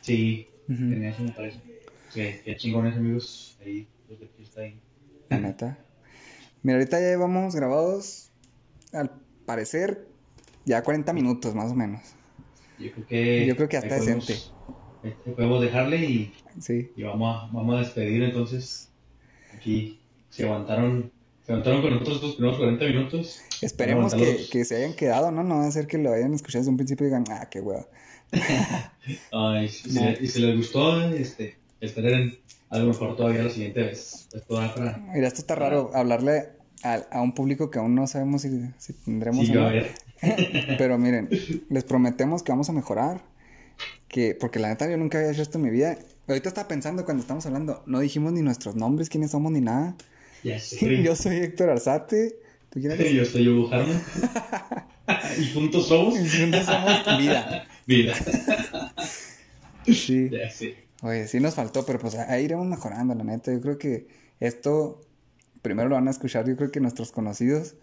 [0.03, 0.77] Sí, Ujú.
[0.91, 1.59] tenía eso me parece.
[2.13, 4.79] Que, qué chingones amigos ahí, los de Fiesta ahí.
[5.31, 5.79] La neta.
[6.63, 8.31] Mira, ahorita ya llevamos grabados,
[8.93, 9.11] al
[9.47, 10.07] parecer,
[10.65, 12.01] ya 40 minutos más o menos.
[12.79, 13.47] Yo creo que...
[13.47, 14.51] Yo creo que hasta podemos- decente.
[15.35, 16.91] podemos dejarle y, Sí.
[16.97, 18.91] y vamos, a, vamos a despedir entonces.
[19.57, 20.01] Aquí
[20.31, 21.11] se aguantaron,
[21.45, 23.41] se aguantaron con nosotros los primeros 40 minutos.
[23.63, 25.43] Esperemos que, que se hayan quedado, ¿no?
[25.43, 27.61] No va a ser que lo hayan escuchado desde un principio y digan, ah, qué
[27.61, 27.87] hueva.
[29.33, 30.01] Ay, si, No.
[30.17, 32.39] si- y si les gustó, este, esperen
[32.71, 34.29] algo mejor todavía la siguiente vez.
[34.33, 34.99] Esto da para...
[34.99, 36.51] Mira, esto está raro, hablarle
[36.83, 39.95] a, a un público que aún no sabemos si, si tendremos Sí, a ver.
[40.79, 41.29] Pero miren,
[41.69, 43.23] les prometemos que vamos a mejorar.
[44.09, 45.97] Que, porque la neta yo nunca había hecho esto en mi vida.
[46.29, 49.97] Ahorita estaba pensando cuando estamos hablando, no dijimos ni nuestros nombres, quiénes somos, ni nada.
[50.43, 51.03] Ya sé.
[51.03, 52.39] Yo soy Héctor Arzate.
[52.71, 53.13] ¿Tú quién eres?
[53.15, 53.71] Yo soy Hugo
[55.41, 57.67] y juntos somos Y juntos somos vida.
[57.87, 58.15] vida.
[59.85, 60.29] Sí.
[60.31, 60.75] Ya sé.
[61.03, 63.53] Oye, sí nos faltó, pero pues ahí iremos mejorando, la neta.
[63.53, 64.09] Yo creo que
[64.41, 65.01] esto
[65.63, 67.77] primero lo van a escuchar, yo creo que nuestros conocidos.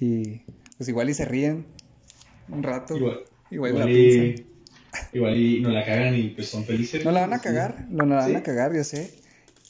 [0.00, 0.42] Y
[0.76, 1.66] pues igual y se ríen
[2.48, 2.96] un rato.
[2.96, 4.46] Igual, Igual, igual, la y,
[5.12, 7.04] igual y nos la cagan y pues son felices.
[7.04, 8.34] No la van a cagar, no la van Sí.
[8.36, 9.12] a cagar, yo sé.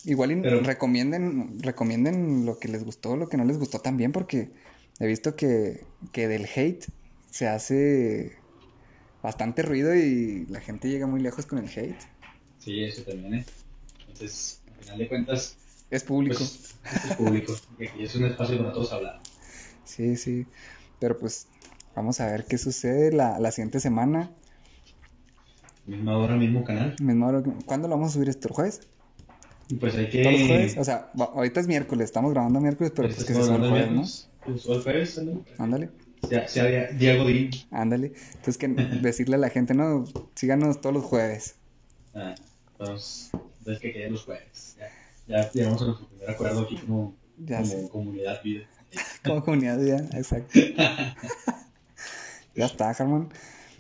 [0.05, 4.13] Igual y Pero- recomienden, recomienden lo que les gustó, lo que no les gustó también,
[4.13, 4.51] porque
[5.01, 6.85] he visto que, que del hate
[7.31, 8.33] se hace
[9.23, 11.99] bastante ruido y la gente llega muy lejos con el hate.
[12.59, 13.45] Sí, eso también, ¿eh?
[14.01, 15.57] Entonces, al final de cuentas,
[15.91, 16.37] Es público.
[16.39, 16.75] pues,
[17.11, 17.55] es público.
[17.79, 19.21] Y aquí es un espacio para todos hablar.
[19.85, 20.47] Sí, sí.
[21.01, 21.47] Pero pues
[21.95, 24.31] vamos a ver qué sucede la, la siguiente semana.
[25.89, 26.95] Misma hora, mismo canal.
[27.01, 28.49] Misma hora ¿Cuándo lo vamos a subir esto?
[28.49, 28.81] ¿El jueves?
[29.81, 30.23] Pues hay que...
[30.23, 30.77] ¿Todos los jueves?
[30.77, 33.91] O sea, ahorita es miércoles, estamos grabando miércoles, pero pues que se suba el jueves,
[33.91, 34.03] ¿no?
[34.45, 35.21] Pues el jueves.
[35.57, 35.89] Ándale,
[36.29, 37.51] Sea, sea Diego Dín.
[37.71, 38.13] ándale.
[38.35, 38.69] Entonces que
[39.03, 41.57] decirle a la gente, no, síganos todos los jueves.
[42.15, 42.35] Ah,
[42.77, 44.77] pues, entonces que queden los jueves.
[45.27, 48.67] Ya, ya llegamos a nuestro primer acuerdo aquí como, Ya como comunidad vida.
[49.25, 50.59] Como comunidad ya, exacto.
[52.55, 52.95] ya está,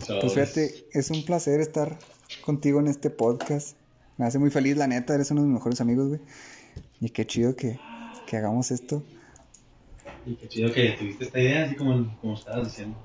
[0.06, 1.98] Pues fíjate, es un placer estar
[2.44, 3.76] contigo en este podcast.
[4.16, 6.20] Me hace muy feliz, la neta, eres uno de mis mejores amigos, güey.
[7.00, 7.78] Y qué chido que,
[8.26, 9.02] que hagamos esto.
[10.26, 12.98] Y qué chido que tuviste esta idea, así como, como estabas diciendo.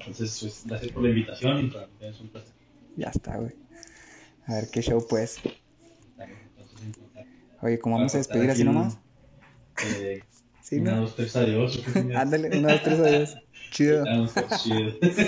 [0.00, 2.52] Entonces, pues, gracias por la invitación y para mí es un placer.
[2.96, 3.52] Ya está, güey.
[4.46, 5.38] A ver qué show, pues.
[7.62, 8.98] Oye, ¿cómo vamos a despedir así nomás?
[10.00, 10.22] Eh,
[10.62, 11.00] Sí, una, ¿no?
[11.02, 11.82] dos, tres, adiós.
[12.14, 13.36] Ándale, una, dos, tres, adiós.
[13.70, 14.04] Chido.
[14.62, 15.26] Chido.